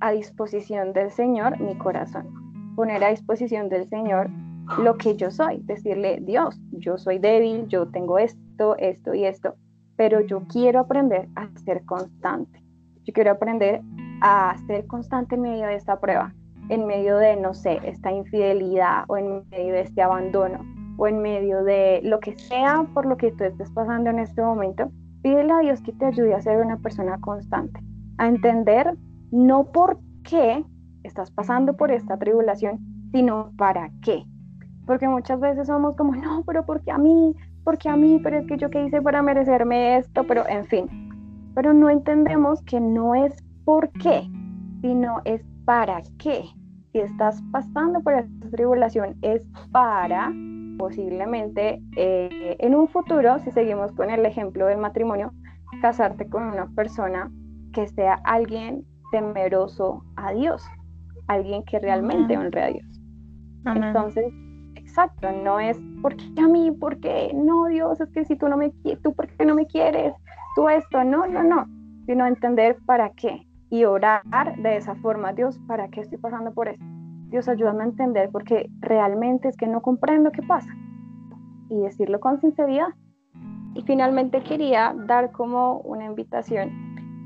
a 0.01 0.11
disposición 0.11 0.93
del 0.93 1.13
Señor 1.13 1.61
mi 1.61 1.79
corazón, 1.79 2.75
poner 2.75 3.05
a 3.05 3.11
disposición 3.11 3.69
del 3.69 3.87
Señor 3.87 4.29
lo 4.83 4.97
que 4.97 5.15
yo 5.15 5.31
soy, 5.31 5.61
decirle, 5.63 6.19
Dios, 6.21 6.61
yo 6.73 6.99
soy 6.99 7.21
débil, 7.21 7.69
yo 7.69 7.87
tengo 7.87 8.19
esto, 8.19 8.77
esto 8.79 9.15
y 9.15 9.25
esto, 9.25 9.55
pero 9.95 10.21
yo 10.21 10.43
quiero 10.49 10.81
aprender 10.81 11.29
a 11.37 11.49
ser 11.65 11.85
constante. 11.85 12.61
Yo 13.05 13.13
quiero 13.13 13.31
aprender 13.31 13.81
a 14.21 14.57
ser 14.67 14.85
constante 14.89 15.37
en 15.37 15.43
medio 15.43 15.67
de 15.67 15.77
esta 15.77 16.01
prueba, 16.01 16.35
en 16.71 16.89
medio 16.89 17.19
de, 17.19 17.37
no 17.37 17.55
sé, 17.55 17.79
esta 17.85 18.11
infidelidad 18.11 19.05
o 19.07 19.17
en 19.17 19.49
medio 19.49 19.75
de 19.75 19.83
este 19.83 20.03
abandono 20.03 20.59
o 20.97 21.07
en 21.07 21.23
medio 21.23 21.63
de 21.63 22.01
lo 22.03 22.19
que 22.19 22.37
sea 22.37 22.85
por 22.95 23.07
lo 23.07 23.17
que 23.17 23.31
tú 23.31 23.45
estés 23.45 23.71
pasando 23.71 24.11
en 24.11 24.19
este 24.19 24.43
momento. 24.43 24.91
Pídele 25.23 25.53
a 25.53 25.59
Dios 25.61 25.83
que 25.83 25.93
te 25.93 26.07
ayude 26.07 26.35
a 26.35 26.41
ser 26.41 26.65
una 26.65 26.77
persona 26.77 27.19
constante, 27.21 27.81
a 28.19 28.29
entender 28.29 28.97
no 29.31 29.65
por 29.73 29.99
qué 30.23 30.65
estás 31.03 31.31
pasando 31.31 31.77
por 31.77 31.91
esta 31.91 32.17
tribulación, 32.19 32.79
sino 33.13 33.53
para 33.57 33.91
qué. 34.03 34.25
Porque 34.87 35.09
muchas 35.09 35.41
veces 35.41 35.67
somos 35.67 35.97
como, 35.97 36.15
no, 36.15 36.43
pero 36.47 36.65
porque 36.65 36.91
a 36.91 36.99
mí, 36.99 37.35
porque 37.65 37.89
a 37.89 37.97
mí, 37.97 38.21
pero 38.23 38.39
es 38.39 38.47
que 38.47 38.57
yo 38.57 38.71
qué 38.71 38.85
hice 38.85 39.03
para 39.03 39.23
merecerme 39.23 39.97
esto, 39.99 40.25
pero 40.27 40.49
en 40.49 40.65
fin. 40.67 40.87
Pero 41.55 41.73
no 41.73 41.91
entendemos 41.91 42.63
que 42.63 42.81
no 42.81 43.15
es 43.15 43.35
por 43.65 43.91
qué, 43.91 44.23
sino 44.81 45.21
es 45.25 45.45
para 45.65 46.01
qué. 46.19 46.45
Si 46.93 47.01
estás 47.01 47.43
pasando 47.53 48.01
por 48.01 48.15
esta 48.15 48.49
tribulación 48.51 49.17
es 49.21 49.43
para 49.71 50.33
posiblemente 50.79 51.83
eh, 51.97 52.57
en 52.59 52.75
un 52.75 52.89
futuro, 52.89 53.39
si 53.41 53.51
seguimos 53.51 53.93
con 53.93 54.11
el 54.11 54.25
ejemplo 54.25 54.67
del 54.67 54.79
matrimonio, 54.79 55.33
casarte 55.83 56.29
con 56.29 56.45
una 56.45 56.69
persona 56.69 57.31
que 57.73 57.87
sea 57.89 58.21
alguien 58.25 58.85
temeroso 59.13 60.05
a 60.17 60.33
Dios, 60.33 60.65
alguien 61.27 61.65
que 61.65 61.79
realmente 61.79 62.39
honre 62.39 62.63
a 62.63 62.67
Dios. 62.69 63.01
Entonces, 63.67 64.33
exacto, 64.77 65.31
no 65.45 65.61
es 65.61 65.79
porque 66.01 66.25
a 66.41 66.49
mí, 66.49 66.71
porque 66.71 67.31
no, 67.35 67.67
Dios, 67.67 68.01
es 68.01 68.11
que 68.13 68.25
si 68.25 68.37
tú 68.37 68.49
no 68.49 68.57
me 68.57 68.71
quieres, 68.83 69.03
tú 69.03 69.13
por 69.13 69.29
qué 69.29 69.45
no 69.45 69.55
me 69.55 69.67
quieres, 69.67 70.15
tú 70.55 70.69
esto, 70.69 71.05
no, 71.05 71.27
no, 71.27 71.43
no, 71.43 71.67
sino 72.07 72.27
entender 72.27 72.79
para 72.87 73.11
qué 73.11 73.47
y 73.71 73.85
orar 73.85 74.23
de 74.57 74.77
esa 74.77 74.95
forma, 74.97 75.33
Dios, 75.35 75.59
¿para 75.67 75.89
qué 75.89 76.01
estoy 76.01 76.19
pasando 76.19 76.53
por 76.55 76.69
esto? 76.69 76.98
Dios, 77.31 77.49
ayúdame 77.49 77.83
a 77.85 77.87
entender 77.87 78.31
porque 78.31 78.71
realmente 78.81 79.49
es 79.49 79.57
que 79.57 79.67
no 79.67 79.83
comprendo 79.83 80.31
qué 80.31 80.43
pasa 80.43 80.71
y 81.69 81.79
decirlo 81.81 82.21
con 82.21 82.41
sinceridad. 82.41 82.89
Y 83.75 83.83
finalmente 83.83 84.43
quería 84.43 84.95
dar 85.07 85.31
como 85.31 85.81
una 85.81 86.07
invitación 86.07 86.71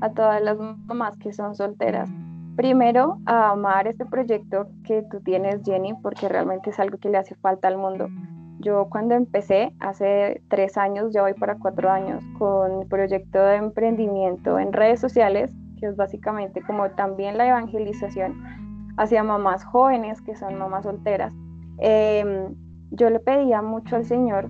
a 0.01 0.11
todas 0.11 0.41
las 0.41 0.57
mamás 0.57 1.17
que 1.17 1.31
son 1.31 1.55
solteras 1.55 2.09
primero 2.55 3.17
a 3.25 3.51
amar 3.51 3.87
este 3.87 4.05
proyecto 4.05 4.67
que 4.85 5.03
tú 5.09 5.19
tienes, 5.21 5.61
Jenny, 5.63 5.93
porque 6.01 6.29
realmente 6.29 6.69
es 6.69 6.79
algo 6.79 6.97
que 6.97 7.09
le 7.09 7.17
hace 7.17 7.35
falta 7.35 7.67
al 7.67 7.77
mundo. 7.77 8.07
Yo 8.59 8.87
cuando 8.89 9.15
empecé, 9.15 9.73
hace 9.79 10.41
tres 10.49 10.77
años, 10.77 11.11
ya 11.13 11.23
voy 11.23 11.33
para 11.33 11.57
cuatro 11.57 11.89
años, 11.89 12.23
con 12.37 12.81
el 12.81 12.87
proyecto 12.87 13.39
de 13.39 13.55
emprendimiento 13.55 14.59
en 14.59 14.71
redes 14.71 14.99
sociales, 14.99 15.53
que 15.79 15.87
es 15.87 15.95
básicamente 15.95 16.61
como 16.61 16.89
también 16.91 17.37
la 17.37 17.47
evangelización 17.47 18.62
hacia 18.97 19.23
mamás 19.23 19.63
jóvenes 19.63 20.21
que 20.21 20.35
son 20.35 20.57
mamás 20.57 20.83
solteras, 20.83 21.33
em, 21.79 22.55
yo 22.91 23.09
le 23.09 23.19
pedía 23.19 23.61
mucho 23.61 23.95
al 23.95 24.05
Señor 24.05 24.49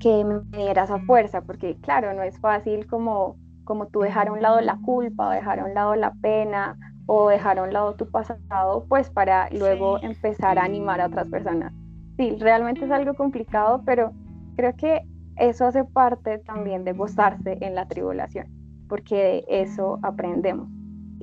que 0.00 0.24
me 0.24 0.40
diera 0.56 0.84
esa 0.84 0.98
fuerza, 1.00 1.42
porque 1.42 1.76
claro, 1.80 2.12
no 2.12 2.22
es 2.22 2.38
fácil 2.40 2.86
como, 2.86 3.36
como 3.64 3.86
tú 3.86 4.00
dejar 4.00 4.28
a 4.28 4.32
un 4.32 4.42
lado 4.42 4.60
la 4.60 4.76
culpa 4.84 5.28
o 5.28 5.30
dejar 5.30 5.60
a 5.60 5.64
un 5.64 5.74
lado 5.74 5.94
la 5.94 6.12
pena 6.20 6.76
o 7.06 7.28
dejar 7.28 7.58
a 7.58 7.62
un 7.62 7.72
lado 7.72 7.94
tu 7.94 8.10
pasado, 8.10 8.84
pues 8.88 9.10
para 9.10 9.48
luego 9.50 10.02
empezar 10.02 10.58
a 10.58 10.64
animar 10.64 11.00
a 11.00 11.06
otras 11.06 11.28
personas. 11.28 11.72
Sí, 12.16 12.36
realmente 12.38 12.84
es 12.84 12.90
algo 12.90 13.14
complicado, 13.14 13.82
pero 13.84 14.12
creo 14.56 14.74
que 14.76 15.02
eso 15.36 15.66
hace 15.66 15.84
parte 15.84 16.38
también 16.38 16.84
de 16.84 16.92
gozarse 16.92 17.58
en 17.60 17.74
la 17.74 17.86
tribulación, 17.86 18.46
porque 18.88 19.16
de 19.16 19.44
eso 19.48 19.98
aprendemos. 20.02 20.68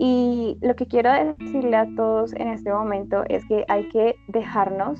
Y 0.01 0.57
lo 0.61 0.77
que 0.77 0.87
quiero 0.87 1.11
decirle 1.37 1.75
a 1.75 1.85
todos 1.97 2.33
en 2.33 2.47
este 2.47 2.71
momento 2.71 3.23
es 3.27 3.45
que 3.47 3.65
hay 3.67 3.89
que 3.89 4.15
dejarnos 4.29 4.97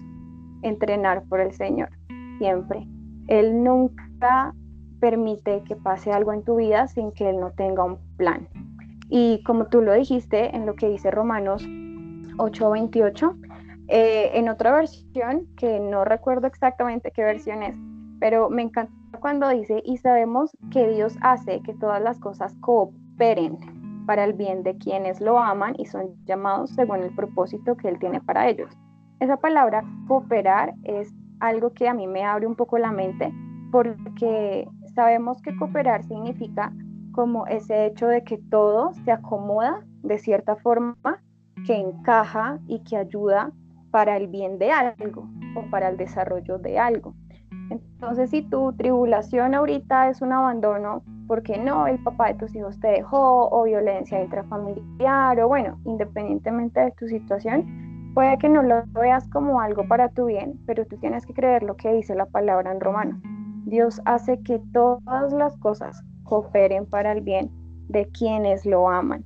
entrenar 0.61 1.23
por 1.29 1.39
el 1.39 1.53
Señor, 1.53 1.87
siempre. 2.37 2.85
Él 3.29 3.63
nunca 3.63 4.53
permite 4.99 5.63
que 5.63 5.77
pase 5.77 6.11
algo 6.11 6.33
en 6.33 6.43
tu 6.43 6.57
vida 6.57 6.87
sin 6.87 7.13
que 7.13 7.29
Él 7.29 7.39
no 7.39 7.51
tenga 7.51 7.85
un 7.85 7.97
plan. 8.17 8.49
Y 9.07 9.41
como 9.43 9.67
tú 9.67 9.81
lo 9.81 9.93
dijiste 9.93 10.53
en 10.53 10.65
lo 10.65 10.75
que 10.75 10.89
dice 10.89 11.11
Romanos 11.11 11.65
8:28, 12.37 13.37
eh, 13.87 14.31
en 14.33 14.49
otra 14.49 14.73
versión, 14.73 15.47
que 15.55 15.79
no 15.79 16.03
recuerdo 16.03 16.45
exactamente 16.45 17.11
qué 17.11 17.23
versión 17.23 17.63
es, 17.63 17.75
pero 18.19 18.49
me 18.49 18.63
encanta 18.63 18.91
cuando 19.21 19.47
dice, 19.47 19.81
y 19.85 19.95
sabemos 19.97 20.51
que 20.71 20.89
Dios 20.89 21.15
hace 21.21 21.61
que 21.61 21.73
todas 21.73 22.01
las 22.01 22.19
cosas 22.19 22.53
cooperen 22.59 23.78
para 24.09 24.23
el 24.23 24.33
bien 24.33 24.63
de 24.63 24.75
quienes 24.75 25.21
lo 25.21 25.37
aman 25.37 25.75
y 25.77 25.85
son 25.85 26.15
llamados 26.25 26.71
según 26.71 27.03
el 27.03 27.13
propósito 27.13 27.77
que 27.77 27.89
Él 27.89 27.99
tiene 27.99 28.19
para 28.19 28.49
ellos. 28.49 28.75
Esa 29.19 29.37
palabra 29.37 29.83
cooperar 30.07 30.73
es 30.81 31.13
algo 31.41 31.73
que 31.75 31.87
a 31.87 31.93
mí 31.93 32.07
me 32.07 32.25
abre 32.25 32.47
un 32.47 32.55
poco 32.55 32.79
la 32.79 32.91
mente 32.91 33.31
porque 33.71 34.67
sabemos 34.95 35.39
que 35.43 35.55
cooperar 35.55 36.03
significa 36.05 36.73
como 37.11 37.45
ese 37.45 37.85
hecho 37.85 38.07
de 38.07 38.23
que 38.23 38.39
todo 38.49 38.93
se 39.05 39.11
acomoda 39.11 39.85
de 40.01 40.17
cierta 40.17 40.55
forma, 40.55 41.21
que 41.67 41.75
encaja 41.75 42.57
y 42.65 42.79
que 42.79 42.97
ayuda 42.97 43.51
para 43.91 44.17
el 44.17 44.25
bien 44.25 44.57
de 44.57 44.71
algo 44.71 45.29
o 45.55 45.69
para 45.69 45.87
el 45.87 45.97
desarrollo 45.97 46.57
de 46.57 46.79
algo. 46.79 47.13
Entonces, 47.69 48.31
si 48.31 48.41
tu 48.41 48.73
tribulación 48.73 49.53
ahorita 49.53 50.09
es 50.09 50.23
un 50.23 50.33
abandono, 50.33 51.03
porque 51.29 51.59
no, 51.59 51.85
el 51.85 51.99
papá 51.99 52.29
de 52.29 52.39
tus 52.39 52.55
hijos 52.55 52.79
te 52.79 52.87
dejó, 52.87 53.49
o 53.51 53.63
violencia 53.63 54.19
intrafamiliar, 54.19 55.39
o 55.39 55.47
bueno, 55.47 55.79
independientemente 55.85 56.79
de 56.79 56.91
tu 56.93 57.07
situación, 57.07 58.11
puede 58.15 58.35
que 58.39 58.49
no 58.49 58.63
lo 58.63 58.83
veas 58.93 59.29
como 59.29 59.61
algo 59.61 59.87
para 59.87 60.09
tu 60.09 60.25
bien, 60.25 60.59
pero 60.65 60.87
tú 60.87 60.97
tienes 60.97 61.27
que 61.27 61.35
creer 61.35 61.61
lo 61.61 61.75
que 61.75 61.93
dice 61.93 62.15
la 62.15 62.25
palabra 62.25 62.71
en 62.71 62.79
romano. 62.79 63.21
Dios 63.65 64.01
hace 64.05 64.41
que 64.41 64.59
todas 64.73 65.31
las 65.31 65.55
cosas 65.57 66.03
cooperen 66.23 66.87
para 66.87 67.11
el 67.11 67.21
bien 67.21 67.51
de 67.89 68.07
quienes 68.07 68.65
lo 68.65 68.89
aman. 68.89 69.23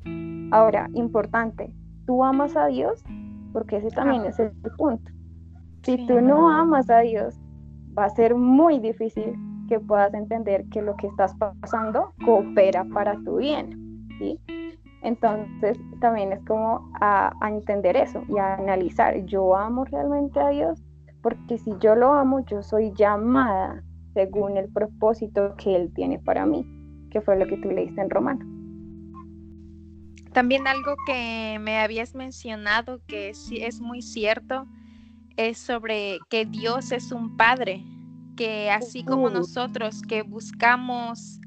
Ahora, 0.51 0.89
importante, 0.95 1.73
tú 2.05 2.21
amas 2.25 2.57
a 2.57 2.65
Dios, 2.65 3.01
porque 3.53 3.77
ese 3.77 3.91
también 3.91 4.25
es 4.25 4.37
el 4.41 4.51
punto. 4.77 5.09
Si 5.83 6.05
tú 6.05 6.19
no 6.19 6.51
amas 6.51 6.89
a 6.89 6.99
Dios, 6.99 7.39
va 7.97 8.05
a 8.05 8.09
ser 8.09 8.35
muy 8.35 8.79
difícil 8.79 9.37
que 9.73 9.79
puedas 9.79 10.13
entender 10.13 10.65
que 10.69 10.83
lo 10.83 10.95
que 10.97 11.07
estás 11.07 11.33
pasando 11.35 12.13
coopera 12.23 12.85
para 12.93 13.15
tu 13.23 13.37
bien. 13.37 14.07
¿sí? 14.19 14.39
Entonces 15.01 15.79
también 15.99 16.31
es 16.31 16.45
como 16.45 16.91
a, 17.01 17.33
entender 17.41 17.97
eso 17.97 18.23
y 18.29 18.37
a 18.37 18.53
analizar, 18.53 19.25
yo 19.25 19.55
amo 19.55 19.83
realmente 19.85 20.39
a 20.39 20.49
Dios, 20.49 20.79
porque 21.23 21.57
si 21.57 21.71
yo 21.79 21.95
lo 21.95 22.13
amo, 22.13 22.45
yo 22.45 22.61
soy 22.61 22.93
llamada 22.93 23.83
según 24.13 24.57
el 24.57 24.71
propósito 24.71 25.55
que 25.57 25.75
Él 25.75 25.91
tiene 25.95 26.19
para 26.19 26.45
mí, 26.45 26.67
que 27.09 27.19
fue 27.19 27.35
lo 27.35 27.47
que 27.47 27.57
tú 27.57 27.71
leíste 27.71 27.99
en 27.99 28.11
Romano. 28.11 28.45
También 30.33 30.67
algo 30.67 30.95
que 31.07 31.57
me 31.59 31.79
habías 31.79 32.13
mencionado 32.13 33.01
que 33.07 33.33
sí 33.33 33.57
es 33.57 33.81
muy 33.81 34.03
cierto 34.03 34.67
es 35.35 35.57
sobre 35.57 36.19
que 36.29 36.45
Dios 36.45 36.91
es 36.91 37.11
un 37.11 37.35
padre, 37.37 37.83
que 38.35 38.71
así 38.71 39.03
como 39.03 39.29
nosotros 39.29 40.01
que 40.01 40.23
buscamos 40.23 41.39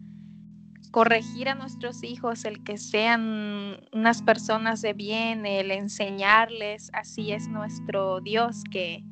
corregir 0.90 1.48
a 1.48 1.54
nuestros 1.54 2.02
hijos, 2.02 2.44
el 2.44 2.64
que 2.64 2.78
sean 2.78 3.80
unas 3.92 4.22
personas 4.22 4.80
de 4.80 4.94
bien, 4.94 5.44
el 5.44 5.70
enseñarles, 5.70 6.90
así 6.94 7.32
es 7.32 7.48
nuestro 7.48 8.20
Dios, 8.22 8.64
que, 8.70 9.04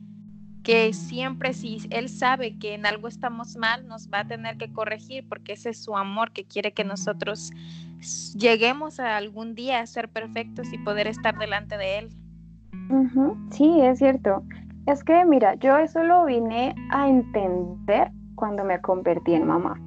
que 0.63 0.95
siempre 0.95 1.53
si 1.53 1.79
Él 1.91 2.09
sabe 2.09 2.59
que 2.59 2.73
en 2.73 2.87
algo 2.87 3.07
estamos 3.07 3.57
mal, 3.57 3.87
nos 3.87 4.09
va 4.09 4.21
a 4.21 4.27
tener 4.27 4.57
que 4.57 4.73
corregir, 4.73 5.29
porque 5.29 5.53
ese 5.53 5.71
es 5.71 5.85
su 5.85 5.95
amor 5.97 6.33
que 6.33 6.47
quiere 6.47 6.73
que 6.73 6.85
nosotros 6.85 7.51
lleguemos 8.35 8.99
a 8.99 9.19
algún 9.19 9.55
día 9.55 9.81
a 9.81 9.87
ser 9.87 10.09
perfectos 10.09 10.73
y 10.73 10.79
poder 10.79 11.07
estar 11.07 11.39
delante 11.39 11.77
de 11.77 11.99
Él. 11.99 12.09
Sí, 13.51 13.81
es 13.83 13.99
cierto. 13.99 14.43
Es 14.87 15.03
que, 15.03 15.25
mira, 15.25 15.55
yo 15.55 15.77
eso 15.79 16.03
lo 16.03 16.27
vine 16.27 16.75
a 16.91 17.09
entender 17.09 18.11
cuando 18.35 18.65
me 18.65 18.81
convertí 18.81 19.35
en 19.35 19.47
mamá. 19.47 19.81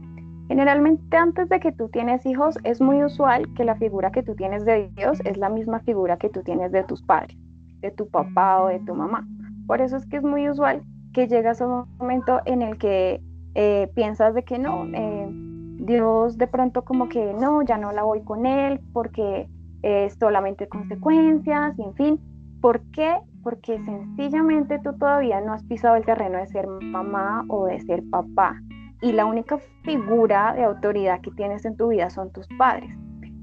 Generalmente 0.47 1.17
antes 1.17 1.49
de 1.49 1.59
que 1.59 1.71
tú 1.71 1.89
tienes 1.89 2.25
hijos 2.25 2.57
es 2.63 2.81
muy 2.81 3.03
usual 3.03 3.53
que 3.55 3.65
la 3.65 3.75
figura 3.75 4.11
que 4.11 4.23
tú 4.23 4.33
tienes 4.35 4.65
de 4.65 4.89
Dios 4.95 5.19
es 5.25 5.37
la 5.37 5.49
misma 5.49 5.81
figura 5.81 6.17
que 6.17 6.29
tú 6.29 6.41
tienes 6.41 6.71
de 6.71 6.83
tus 6.83 7.03
padres, 7.03 7.37
de 7.81 7.91
tu 7.91 8.09
papá 8.09 8.63
o 8.63 8.67
de 8.67 8.79
tu 8.79 8.95
mamá. 8.95 9.27
Por 9.67 9.81
eso 9.81 9.97
es 9.97 10.05
que 10.05 10.17
es 10.17 10.23
muy 10.23 10.49
usual 10.49 10.81
que 11.13 11.27
llegas 11.27 11.61
a 11.61 11.67
un 11.67 11.85
momento 11.97 12.39
en 12.45 12.61
el 12.61 12.77
que 12.77 13.21
eh, 13.55 13.91
piensas 13.93 14.33
de 14.33 14.43
que 14.43 14.57
no, 14.57 14.85
eh, 14.93 15.27
Dios 15.79 16.37
de 16.37 16.47
pronto 16.47 16.83
como 16.85 17.09
que 17.09 17.33
no, 17.33 17.61
ya 17.61 17.77
no 17.77 17.91
la 17.91 18.03
voy 18.03 18.21
con 18.23 18.45
él 18.45 18.79
porque 18.93 19.49
es 19.81 20.15
solamente 20.19 20.67
consecuencias 20.67 21.77
y 21.77 21.83
en 21.83 21.93
fin. 21.93 22.19
¿Por 22.61 22.81
qué? 22.91 23.17
Porque 23.43 23.77
sencillamente 23.83 24.79
tú 24.79 24.93
todavía 24.97 25.41
no 25.41 25.53
has 25.53 25.63
pisado 25.63 25.95
el 25.95 26.05
terreno 26.05 26.37
de 26.37 26.47
ser 26.47 26.67
mamá 26.67 27.45
o 27.47 27.65
de 27.65 27.79
ser 27.81 28.03
papá 28.09 28.55
y 29.01 29.11
la 29.11 29.25
única 29.25 29.57
figura 29.83 30.53
de 30.53 30.63
autoridad 30.63 31.21
que 31.21 31.31
tienes 31.31 31.65
en 31.65 31.77
tu 31.77 31.89
vida 31.89 32.09
son 32.09 32.31
tus 32.31 32.47
padres. 32.57 32.89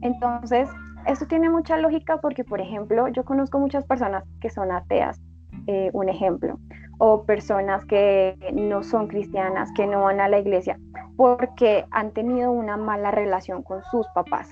Entonces, 0.03 0.69
eso 1.07 1.27
tiene 1.27 1.49
mucha 1.49 1.77
lógica 1.77 2.19
porque, 2.21 2.45
por 2.45 2.61
ejemplo, 2.61 3.09
yo 3.09 3.25
conozco 3.25 3.59
muchas 3.59 3.85
personas 3.85 4.25
que 4.41 4.51
son 4.51 4.73
ateas, 4.73 5.21
eh, 5.67 5.91
un 5.93 6.09
ejemplo, 6.09 6.59
o 6.99 7.25
personas 7.25 7.85
que 7.85 8.37
no 8.53 8.83
son 8.83 9.07
cristianas, 9.07 9.71
que 9.77 9.87
no 9.87 10.03
van 10.03 10.21
a 10.21 10.29
la 10.29 10.39
iglesia, 10.39 10.79
porque 11.17 11.85
han 11.91 12.13
tenido 12.13 12.51
una 12.51 12.77
mala 12.77 13.11
relación 13.11 13.63
con 13.63 13.83
sus 13.91 14.07
papás. 14.15 14.51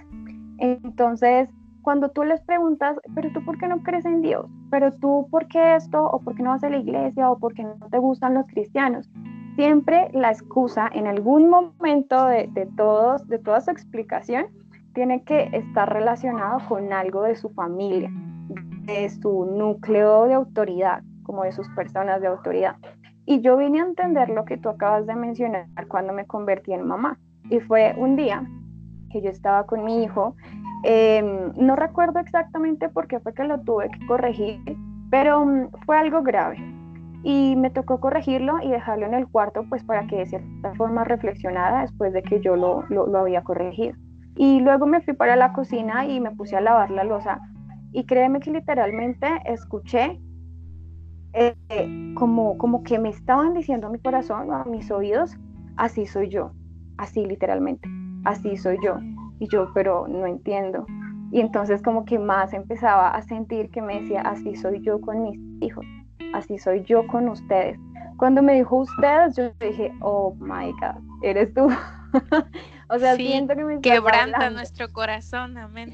Entonces, 0.58 1.48
cuando 1.82 2.10
tú 2.10 2.22
les 2.24 2.40
preguntas, 2.42 2.96
pero 3.14 3.30
tú 3.32 3.44
por 3.44 3.58
qué 3.58 3.68
no 3.68 3.82
crees 3.82 4.04
en 4.04 4.22
Dios, 4.22 4.46
pero 4.70 4.92
tú 4.92 5.26
por 5.30 5.46
qué 5.48 5.74
esto, 5.76 6.04
o 6.04 6.20
por 6.20 6.34
qué 6.34 6.42
no 6.42 6.50
vas 6.50 6.64
a 6.64 6.70
la 6.70 6.78
iglesia, 6.78 7.30
o 7.30 7.38
por 7.38 7.54
qué 7.54 7.64
no 7.64 7.74
te 7.90 7.98
gustan 7.98 8.34
los 8.34 8.46
cristianos, 8.46 9.10
siempre 9.56 10.08
la 10.12 10.30
excusa 10.30 10.88
en 10.92 11.06
algún 11.06 11.50
momento 11.50 12.26
de, 12.26 12.48
todos, 12.76 13.26
de 13.28 13.38
toda 13.38 13.60
su 13.60 13.70
explicación 13.70 14.46
tiene 14.94 15.22
que 15.24 15.48
estar 15.52 15.92
relacionado 15.92 16.60
con 16.68 16.92
algo 16.92 17.22
de 17.22 17.34
su 17.36 17.50
familia, 17.50 18.10
de 18.84 19.08
su 19.08 19.44
núcleo 19.46 20.26
de 20.26 20.34
autoridad, 20.34 21.02
como 21.22 21.44
de 21.44 21.52
sus 21.52 21.68
personas 21.70 22.20
de 22.20 22.28
autoridad. 22.28 22.76
Y 23.24 23.40
yo 23.40 23.56
vine 23.56 23.80
a 23.80 23.84
entender 23.84 24.28
lo 24.28 24.44
que 24.44 24.58
tú 24.58 24.68
acabas 24.68 25.06
de 25.06 25.14
mencionar 25.14 25.66
cuando 25.88 26.12
me 26.12 26.26
convertí 26.26 26.72
en 26.72 26.86
mamá. 26.86 27.18
Y 27.48 27.60
fue 27.60 27.94
un 27.96 28.16
día 28.16 28.44
que 29.10 29.22
yo 29.22 29.30
estaba 29.30 29.64
con 29.66 29.84
mi 29.84 30.02
hijo. 30.02 30.34
Em, 30.84 31.52
no 31.56 31.76
recuerdo 31.76 32.18
exactamente 32.18 32.88
por 32.88 33.06
qué 33.06 33.20
fue 33.20 33.34
que 33.34 33.44
lo 33.44 33.60
tuve 33.60 33.90
que 33.90 34.06
corregir, 34.06 34.60
pero 35.10 35.44
mm, 35.44 35.70
fue 35.86 35.96
algo 35.96 36.22
grave 36.22 36.56
y 37.22 37.54
me 37.54 37.70
tocó 37.70 38.00
corregirlo 38.00 38.60
y 38.62 38.70
dejarlo 38.70 39.06
en 39.06 39.14
el 39.14 39.28
cuarto 39.28 39.64
pues 39.68 39.84
para 39.84 40.06
que 40.06 40.16
de 40.16 40.26
cierta 40.26 40.74
forma 40.74 41.04
reflexionara 41.04 41.82
después 41.82 42.12
de 42.12 42.22
que 42.22 42.40
yo 42.40 42.56
lo, 42.56 42.84
había 43.16 43.42
corregido. 43.42 43.96
Y 44.36 44.60
luego 44.60 44.86
me 44.86 45.02
fui 45.02 45.14
para 45.14 45.36
la 45.36 45.52
cocina 45.52 46.06
y 46.06 46.20
me 46.20 46.32
puse 46.32 46.56
a 46.56 46.60
lavar 46.60 46.90
la 46.90 47.04
losa 47.04 47.40
y 47.92 48.04
créeme 48.04 48.40
que 48.40 48.50
literalmente 48.50 49.28
escuché 49.44 50.18
eh, 51.34 51.54
como, 52.14 52.58
como 52.58 52.82
que 52.82 52.98
me 52.98 53.10
estaban 53.10 53.54
diciendo 53.54 53.86
a 53.86 53.90
mi 53.90 53.98
corazón, 53.98 54.52
a 54.52 54.64
mis 54.64 54.90
oídos, 54.90 55.36
así 55.76 56.06
soy 56.06 56.28
yo, 56.28 56.52
así 56.96 57.24
literalmente, 57.24 57.88
así 58.24 58.56
soy 58.56 58.78
yo. 58.82 58.96
Y 59.42 59.48
yo, 59.48 59.72
pero 59.74 60.06
no 60.06 60.24
entiendo. 60.26 60.86
Y 61.32 61.40
entonces 61.40 61.82
como 61.82 62.04
que 62.04 62.18
más 62.18 62.52
empezaba 62.52 63.10
a 63.10 63.22
sentir 63.22 63.70
que 63.70 63.82
me 63.82 64.00
decía, 64.00 64.20
así 64.20 64.54
soy 64.54 64.80
yo 64.82 65.00
con 65.00 65.22
mis 65.22 65.38
hijos 65.62 65.84
así 66.32 66.58
soy 66.58 66.82
yo 66.84 67.06
con 67.06 67.28
ustedes. 67.28 67.78
Cuando 68.16 68.42
me 68.42 68.54
dijo 68.54 68.78
ustedes, 68.78 69.36
yo 69.36 69.50
dije, 69.60 69.92
oh 70.00 70.34
my 70.40 70.72
God, 70.72 71.02
eres 71.22 71.52
tú. 71.54 71.68
o 72.88 72.98
sea, 72.98 73.16
siento 73.16 73.54
que 73.54 73.64
me 73.64 73.80
quebranta 73.80 74.50
nuestro 74.50 74.92
corazón, 74.92 75.56
amén. 75.56 75.92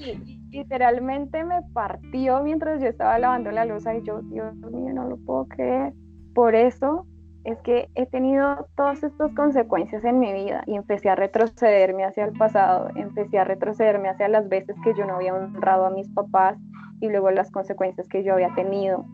literalmente 0.50 1.44
me 1.44 1.62
partió 1.72 2.42
mientras 2.42 2.80
yo 2.80 2.88
estaba 2.88 3.18
lavando 3.18 3.50
la 3.50 3.64
losa 3.64 3.94
y 3.94 4.02
yo, 4.02 4.20
Dios 4.22 4.54
mío, 4.56 4.92
no 4.94 5.08
lo 5.08 5.16
puedo 5.18 5.46
creer. 5.46 5.92
Por 6.34 6.54
eso 6.54 7.06
es 7.48 7.58
que 7.60 7.88
he 7.94 8.04
tenido 8.04 8.66
todas 8.76 9.02
estas 9.02 9.32
consecuencias 9.32 10.04
en 10.04 10.18
mi 10.18 10.32
vida 10.34 10.62
y 10.66 10.76
empecé 10.76 11.08
a 11.08 11.14
retrocederme 11.14 12.04
hacia 12.04 12.26
el 12.26 12.32
pasado, 12.32 12.90
empecé 12.94 13.38
a 13.38 13.44
retrocederme 13.44 14.10
hacia 14.10 14.28
las 14.28 14.48
veces 14.50 14.76
que 14.84 14.92
yo 14.94 15.06
no 15.06 15.14
había 15.14 15.34
honrado 15.34 15.86
a 15.86 15.90
mis 15.90 16.08
papás 16.10 16.58
y 17.00 17.08
luego 17.08 17.30
las 17.30 17.50
consecuencias 17.50 18.06
que 18.08 18.22
yo 18.22 18.34
había 18.34 18.54
tenido 18.54 19.06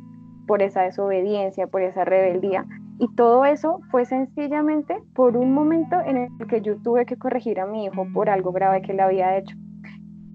por 0.49 0.63
esa 0.63 0.83
desobediencia, 0.83 1.69
por 1.69 1.83
esa 1.83 2.05
rebeldía. 2.05 2.67
Y 2.99 3.09
todo 3.15 3.45
eso 3.45 3.81
fue 3.93 4.05
sencillamente 4.05 5.01
por 5.15 5.37
un 5.37 5.55
momento 5.55 6.01
en 6.01 6.17
el 6.17 6.47
que 6.49 6.61
yo 6.61 6.77
tuve 6.83 7.07
que 7.07 7.17
corregir 7.17 7.61
a 7.61 7.67
mi 7.67 7.85
hijo 7.85 8.05
por 8.13 8.29
algo 8.29 8.51
grave 8.51 8.83
que 8.83 8.95
le 8.95 9.03
había 9.03 9.37
hecho. 9.37 9.57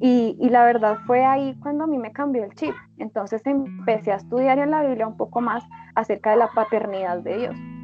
Y, 0.01 0.37
la 0.49 0.63
verdad 0.63 0.99
fue 1.05 1.25
ahí 1.25 1.53
cuando 1.59 1.83
a 1.83 1.87
mí 1.87 1.97
me 1.97 2.13
cambió 2.13 2.45
el 2.45 2.53
chip. 2.55 2.73
Entonces 2.97 3.45
empecé 3.45 4.13
a 4.13 4.15
estudiar 4.15 4.57
en 4.57 4.71
la 4.71 4.83
Biblia 4.83 5.05
un 5.05 5.17
poco 5.17 5.41
más 5.41 5.65
acerca 5.95 6.31
de 6.31 6.37
la 6.37 6.47
paternidad 6.47 7.19
de 7.19 7.37
Dios. 7.37 7.78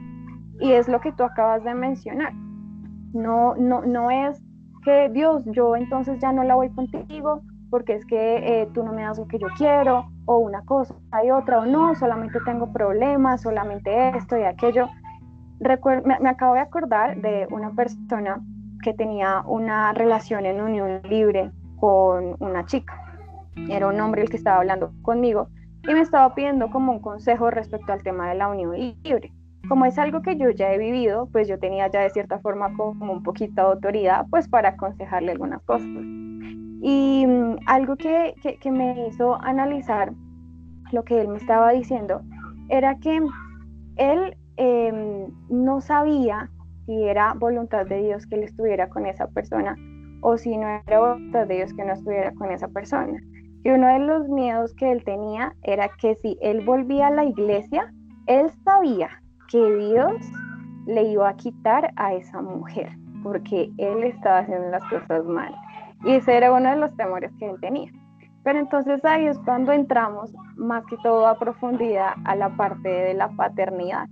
Y 0.59 0.71
es 0.71 0.87
lo 0.87 0.99
que 1.01 1.11
tú 1.11 1.23
acabas 1.23 1.63
de 1.63 1.73
mencionar. 1.73 2.33
No, 3.13 3.55
no, 3.55 3.81
no 3.81 4.11
es 4.11 4.41
que 4.83 5.09
Dios, 5.09 5.43
yo 5.45 5.75
entonces 5.75 6.19
ya 6.21 6.31
no 6.31 6.43
la 6.43 6.55
voy 6.55 6.69
contigo 6.69 7.41
porque 7.69 7.95
es 7.95 8.05
que 8.05 8.61
eh, 8.61 8.69
tú 8.73 8.83
no 8.83 8.93
me 8.93 9.01
das 9.01 9.17
lo 9.17 9.27
que 9.27 9.39
yo 9.39 9.47
quiero 9.57 10.05
o 10.25 10.37
una 10.37 10.63
cosa 10.63 10.95
y 11.23 11.31
otra, 11.31 11.59
o 11.59 11.65
no, 11.65 11.95
solamente 11.95 12.39
tengo 12.45 12.71
problemas, 12.71 13.41
solamente 13.41 14.09
esto 14.09 14.37
y 14.37 14.43
aquello. 14.43 14.87
me, 15.59 16.19
me 16.19 16.29
acabo 16.29 16.53
de 16.53 16.61
acordar 16.61 17.19
de 17.21 17.47
una 17.51 17.71
persona 17.71 18.41
que 18.81 18.93
tenía 18.93 19.41
una 19.47 19.93
relación 19.93 20.45
en 20.45 20.61
unión 20.61 21.01
libre 21.09 21.51
con 21.77 22.35
una 22.39 22.65
chica. 22.65 22.93
Era 23.69 23.87
un 23.87 23.99
hombre 23.99 24.21
el 24.21 24.29
que 24.29 24.37
estaba 24.37 24.57
hablando 24.57 24.91
conmigo 25.01 25.49
y 25.87 25.93
me 25.93 26.01
estaba 26.01 26.33
pidiendo 26.35 26.69
como 26.69 26.91
un 26.91 26.99
consejo 26.99 27.49
respecto 27.49 27.91
al 27.93 28.03
tema 28.03 28.29
de 28.29 28.35
la 28.35 28.47
unión 28.47 28.77
libre. 29.03 29.33
Como 29.67 29.85
es 29.85 29.97
algo 29.97 30.21
que 30.21 30.37
yo 30.37 30.49
ya 30.51 30.73
he 30.73 30.77
vivido, 30.77 31.27
pues 31.31 31.47
yo 31.47 31.57
tenía 31.59 31.87
ya 31.89 32.01
de 32.01 32.09
cierta 32.11 32.39
forma 32.39 32.73
como 32.75 33.13
un 33.13 33.23
poquito 33.23 33.53
de 33.55 33.61
autoridad 33.61 34.27
pues 34.29 34.47
para 34.47 34.69
aconsejarle 34.69 35.31
algunas 35.31 35.61
cosas. 35.63 35.87
Y 36.81 37.25
mm, 37.25 37.57
algo 37.65 37.95
que, 37.95 38.35
que, 38.61 38.71
me 38.71 39.07
hizo 39.07 39.41
analizar 39.41 40.13
lo 40.91 41.03
que 41.03 41.19
él 41.19 41.29
me 41.29 41.37
estaba 41.37 41.71
diciendo 41.71 42.21
era 42.69 42.99
que 42.99 43.21
él 43.97 44.37
em, 44.57 45.27
no 45.49 45.81
sabía 45.81 46.49
si 46.85 47.03
era 47.03 47.33
voluntad 47.33 47.87
de 47.87 48.03
Dios 48.03 48.27
que 48.27 48.35
él 48.35 48.43
estuviera 48.43 48.87
con 48.89 49.07
esa 49.07 49.27
persona 49.27 49.75
o 50.21 50.37
si 50.37 50.55
no 50.57 50.67
era 50.85 50.99
voluntad 50.99 51.47
de 51.47 51.55
Dios 51.55 51.73
que 51.73 51.85
no 51.85 51.93
estuviera 51.93 52.31
con 52.33 52.51
esa 52.51 52.67
persona. 52.67 53.19
Y 53.63 53.69
uno 53.69 53.87
de 53.87 53.99
los 53.99 54.29
miedos 54.29 54.75
que 54.75 54.91
él 54.91 55.03
tenía 55.03 55.55
era 55.63 55.89
que 55.99 56.15
si 56.21 56.37
él 56.41 56.63
volvía 56.63 57.07
a 57.07 57.11
la 57.11 57.25
iglesia, 57.25 57.91
él 58.27 58.51
sabía 58.63 59.09
que 59.49 59.75
Dios 59.75 60.13
le 60.87 61.03
iba 61.03 61.29
a 61.29 61.35
quitar 61.35 61.91
a 61.95 62.13
esa 62.13 62.41
mujer 62.41 62.91
porque 63.23 63.71
él 63.79 64.03
estaba 64.03 64.39
haciendo 64.39 64.69
las 64.69 64.83
cosas 64.83 65.25
mal. 65.25 65.53
Y 66.03 66.11
ese 66.11 66.37
era 66.37 66.53
uno 66.53 66.69
de 66.69 66.75
los 66.75 66.95
temores 66.95 67.31
que 67.39 67.49
él 67.49 67.59
tenía. 67.59 67.91
Pero 68.43 68.59
entonces 68.59 69.03
ahí 69.03 69.25
es 69.25 69.39
cuando 69.39 69.71
entramos 69.71 70.31
más 70.55 70.85
que 70.85 70.97
todo 70.97 71.25
a 71.27 71.39
profundidad 71.39 72.13
a 72.25 72.35
la 72.35 72.55
parte 72.55 72.87
de 72.87 73.15
la 73.15 73.29
paternidad. 73.29 74.07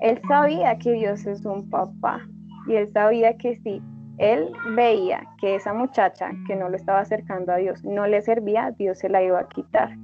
Él 0.00 0.20
sabía 0.28 0.76
que 0.78 0.92
Dios 0.92 1.24
es 1.26 1.46
un 1.46 1.70
papá 1.70 2.20
y 2.66 2.74
él 2.74 2.88
sabía 2.88 3.38
que 3.38 3.56
si 3.56 3.82
él 4.18 4.52
veía 4.76 5.22
que 5.40 5.54
esa 5.54 5.72
muchacha 5.72 6.30
que 6.46 6.54
no 6.54 6.68
lo 6.68 6.76
estaba 6.76 7.00
acercando 7.00 7.52
a 7.52 7.56
Dios 7.56 7.82
no 7.84 8.06
le 8.06 8.20
servía, 8.20 8.72
Dios 8.72 8.98
se 8.98 9.08
la 9.08 9.22
iba 9.22 9.40
a 9.40 9.48
quitar. 9.48 9.96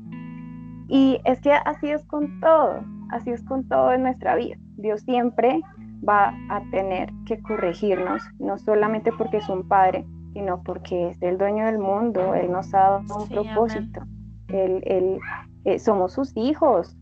Y 0.88 1.20
es 1.25 1.38
que 1.42 1.53
así 1.53 1.90
es 1.90 2.03
con 2.07 2.40
todo, 2.40 2.83
así 3.11 3.31
es 3.31 3.42
con 3.44 3.68
todo 3.68 3.92
en 3.92 4.05
nuestra 4.05 4.37
vida. 4.37 4.57
Dios 4.85 5.01
siempre 5.01 5.62
va 6.07 6.35
a 6.51 6.61
tener 6.70 7.11
que 7.25 7.40
corregirnos, 7.40 8.23
no 8.38 8.59
solamente 8.59 9.11
porque 9.16 9.38
es 9.38 9.49
un 9.49 9.66
padre, 9.66 10.05
sino 10.35 10.62
porque 10.62 11.09
es 11.09 11.23
el 11.23 11.38
dueño 11.38 11.64
del 11.64 11.79
mundo, 11.79 12.35
Él 12.35 12.53
nos 12.53 12.73
ha 12.75 13.01
dado 13.01 13.23
un 13.23 13.29
propósito, 13.29 14.03
él, 14.49 15.18
eh, 15.64 15.79
somos 15.79 16.12
sus 16.12 16.37
hijos. 16.37 16.94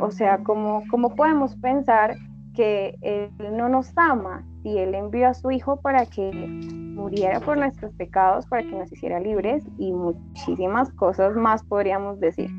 O 0.00 0.10
sea, 0.10 0.38
¿cómo, 0.42 0.82
¿cómo 0.90 1.14
podemos 1.14 1.54
pensar 1.56 2.16
que 2.54 2.96
Él 3.02 3.30
no 3.52 3.68
nos 3.68 3.96
ama 3.96 4.44
si 4.62 4.76
Él 4.76 4.94
envió 4.96 5.28
a 5.28 5.34
su 5.34 5.52
Hijo 5.52 5.80
para 5.80 6.04
que 6.06 6.32
muriera 6.32 7.38
por 7.38 7.56
nuestros 7.56 7.92
pecados, 7.94 8.44
para 8.46 8.62
que 8.62 8.72
nos 8.72 8.92
hiciera 8.92 9.20
libres 9.20 9.64
y 9.78 9.92
muchísimas 9.92 10.90
cosas 10.94 11.36
más 11.36 11.62
podríamos 11.62 12.18
decir? 12.18 12.50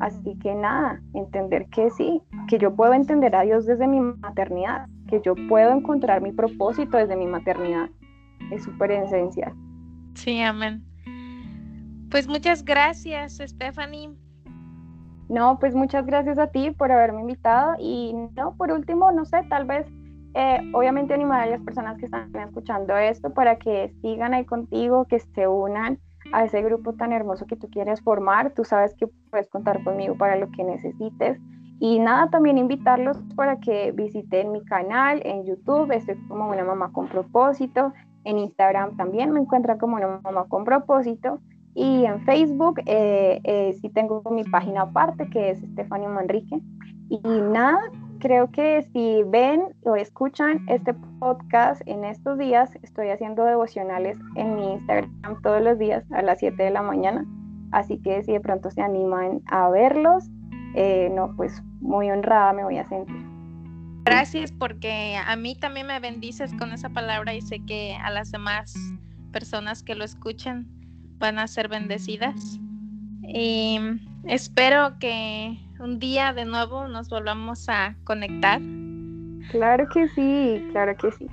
Así 0.00 0.36
que 0.40 0.54
nada, 0.54 1.00
entender 1.14 1.66
que 1.70 1.88
sí, 1.90 2.20
que 2.54 2.60
yo 2.60 2.76
puedo 2.76 2.94
entender 2.94 3.34
a 3.34 3.42
Dios 3.42 3.66
desde 3.66 3.88
mi 3.88 4.00
maternidad, 4.00 4.86
que 5.08 5.20
yo 5.20 5.34
puedo 5.48 5.72
encontrar 5.72 6.22
mi 6.22 6.30
propósito 6.30 6.96
desde 6.96 7.16
mi 7.16 7.26
maternidad. 7.26 7.90
Es 8.52 8.62
súper 8.62 8.92
esencial. 8.92 9.52
Sí, 10.14 10.40
amén. 10.40 10.84
Pues 12.12 12.28
muchas 12.28 12.64
gracias, 12.64 13.40
Stephanie. 13.44 14.10
No, 15.28 15.58
pues 15.58 15.74
muchas 15.74 16.06
gracias 16.06 16.38
a 16.38 16.46
ti 16.46 16.70
por 16.70 16.92
haberme 16.92 17.22
invitado 17.22 17.74
y 17.80 18.14
no, 18.36 18.54
por 18.56 18.70
último, 18.70 19.10
no 19.10 19.24
sé, 19.24 19.42
tal 19.48 19.64
vez, 19.64 19.84
eh, 20.34 20.60
obviamente 20.74 21.12
animar 21.12 21.40
a 21.40 21.46
las 21.46 21.60
personas 21.62 21.98
que 21.98 22.04
están 22.04 22.30
escuchando 22.36 22.96
esto 22.96 23.34
para 23.34 23.56
que 23.56 23.92
sigan 24.00 24.32
ahí 24.32 24.44
contigo, 24.44 25.06
que 25.06 25.18
se 25.18 25.48
unan 25.48 25.98
a 26.32 26.44
ese 26.44 26.62
grupo 26.62 26.92
tan 26.92 27.12
hermoso 27.12 27.46
que 27.46 27.56
tú 27.56 27.68
quieres 27.68 28.00
formar. 28.00 28.52
Tú 28.54 28.62
sabes 28.62 28.94
que 28.94 29.08
puedes 29.30 29.48
contar 29.48 29.82
conmigo 29.82 30.16
para 30.16 30.36
lo 30.36 30.48
que 30.52 30.62
necesites. 30.62 31.40
Y 31.80 31.98
nada, 31.98 32.30
también 32.30 32.56
invitarlos 32.56 33.18
para 33.34 33.58
que 33.58 33.92
visiten 33.92 34.52
mi 34.52 34.64
canal 34.64 35.20
en 35.24 35.44
YouTube, 35.44 35.90
estoy 35.92 36.16
como 36.28 36.48
una 36.48 36.64
mamá 36.64 36.92
con 36.92 37.08
propósito, 37.08 37.92
en 38.24 38.38
Instagram 38.38 38.96
también 38.96 39.32
me 39.32 39.40
encuentran 39.40 39.78
como 39.78 39.96
una 39.96 40.20
mamá 40.22 40.46
con 40.48 40.64
propósito 40.64 41.40
y 41.74 42.04
en 42.04 42.20
Facebook 42.22 42.80
eh, 42.86 43.40
eh, 43.44 43.72
sí 43.80 43.90
tengo 43.90 44.22
mi 44.30 44.44
página 44.44 44.82
aparte 44.82 45.28
que 45.28 45.50
es 45.50 45.62
Estefanio 45.62 46.08
Manrique. 46.08 46.60
Y 47.10 47.20
nada, 47.20 47.80
creo 48.20 48.50
que 48.50 48.82
si 48.92 49.22
ven 49.24 49.74
o 49.82 49.96
escuchan 49.96 50.64
este 50.68 50.94
podcast 51.18 51.82
en 51.86 52.04
estos 52.04 52.38
días, 52.38 52.74
estoy 52.82 53.08
haciendo 53.08 53.44
devocionales 53.44 54.18
en 54.36 54.56
mi 54.56 54.72
Instagram 54.72 55.42
todos 55.42 55.60
los 55.62 55.78
días 55.78 56.04
a 56.12 56.22
las 56.22 56.38
7 56.38 56.62
de 56.62 56.70
la 56.70 56.82
mañana. 56.82 57.26
Así 57.72 58.00
que 58.00 58.22
si 58.22 58.32
de 58.32 58.40
pronto 58.40 58.70
se 58.70 58.80
animan 58.80 59.42
a 59.46 59.68
verlos, 59.68 60.30
eh, 60.74 61.08
no, 61.12 61.34
pues 61.36 61.62
muy 61.80 62.10
honrada 62.10 62.52
me 62.52 62.64
voy 62.64 62.78
a 62.78 62.88
sentir. 62.88 63.16
Gracias 64.04 64.52
porque 64.52 65.16
a 65.16 65.34
mí 65.36 65.54
también 65.54 65.86
me 65.86 65.98
bendices 65.98 66.52
con 66.54 66.72
esa 66.72 66.90
palabra 66.90 67.34
y 67.34 67.40
sé 67.40 67.60
que 67.60 67.96
a 68.02 68.10
las 68.10 68.30
demás 68.30 68.74
personas 69.32 69.82
que 69.82 69.94
lo 69.94 70.04
escuchen 70.04 70.66
van 71.18 71.38
a 71.38 71.46
ser 71.46 71.68
bendecidas. 71.68 72.60
Y 73.22 73.78
espero 74.24 74.98
que 74.98 75.58
un 75.80 75.98
día 75.98 76.34
de 76.34 76.44
nuevo 76.44 76.86
nos 76.86 77.08
volvamos 77.08 77.66
a 77.68 77.96
conectar. 78.04 78.60
Claro 79.50 79.88
que 79.88 80.08
sí, 80.08 80.68
claro 80.72 80.94
que 80.96 81.10
sí. 81.12 81.26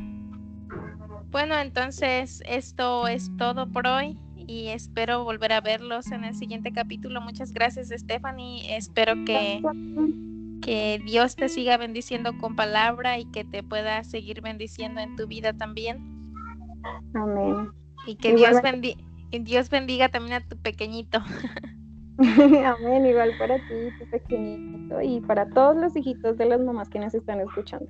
Bueno, 1.29 1.57
entonces 1.57 2.41
esto 2.45 3.07
es 3.07 3.35
todo 3.37 3.69
por 3.69 3.87
hoy 3.87 4.17
y 4.51 4.67
espero 4.67 5.23
volver 5.23 5.53
a 5.53 5.61
verlos 5.61 6.11
en 6.11 6.25
el 6.25 6.35
siguiente 6.35 6.73
capítulo. 6.73 7.21
Muchas 7.21 7.53
gracias, 7.53 7.87
Stephanie. 7.87 8.75
Espero 8.75 9.13
que, 9.25 9.61
que 10.61 11.01
Dios 11.05 11.37
te 11.37 11.47
siga 11.47 11.77
bendiciendo 11.77 12.37
con 12.37 12.57
palabra 12.57 13.17
y 13.17 13.23
que 13.31 13.45
te 13.45 13.63
pueda 13.63 14.03
seguir 14.03 14.41
bendiciendo 14.41 14.99
en 14.99 15.15
tu 15.15 15.25
vida 15.25 15.53
también. 15.53 16.33
Amén. 17.13 17.69
Y 18.05 18.15
que 18.15 18.35
Dios, 18.35 18.57
Dios 19.31 19.69
bendiga 19.69 20.09
también 20.09 20.33
a 20.33 20.45
tu 20.45 20.57
pequeñito. 20.57 21.23
Amén, 22.17 23.05
igual 23.05 23.31
para 23.39 23.55
ti, 23.55 23.89
tu 23.99 24.09
pequeñito, 24.09 25.01
y 25.01 25.21
para 25.21 25.49
todos 25.49 25.77
los 25.77 25.95
hijitos 25.95 26.37
de 26.37 26.45
las 26.45 26.59
mamás 26.59 26.89
que 26.89 26.99
nos 26.99 27.13
están 27.13 27.39
escuchando. 27.39 27.89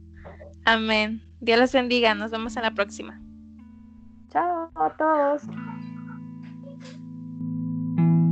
Amén. 0.65 1.23
Dios 1.39 1.59
los 1.59 1.73
bendiga. 1.73 2.13
Nos 2.13 2.29
vemos 2.29 2.55
en 2.55 2.61
la 2.61 2.71
próxima. 2.71 3.19
Chao 4.29 4.69
a 4.75 4.89
todos. 4.95 5.41
thank 8.01 8.25
you 8.25 8.30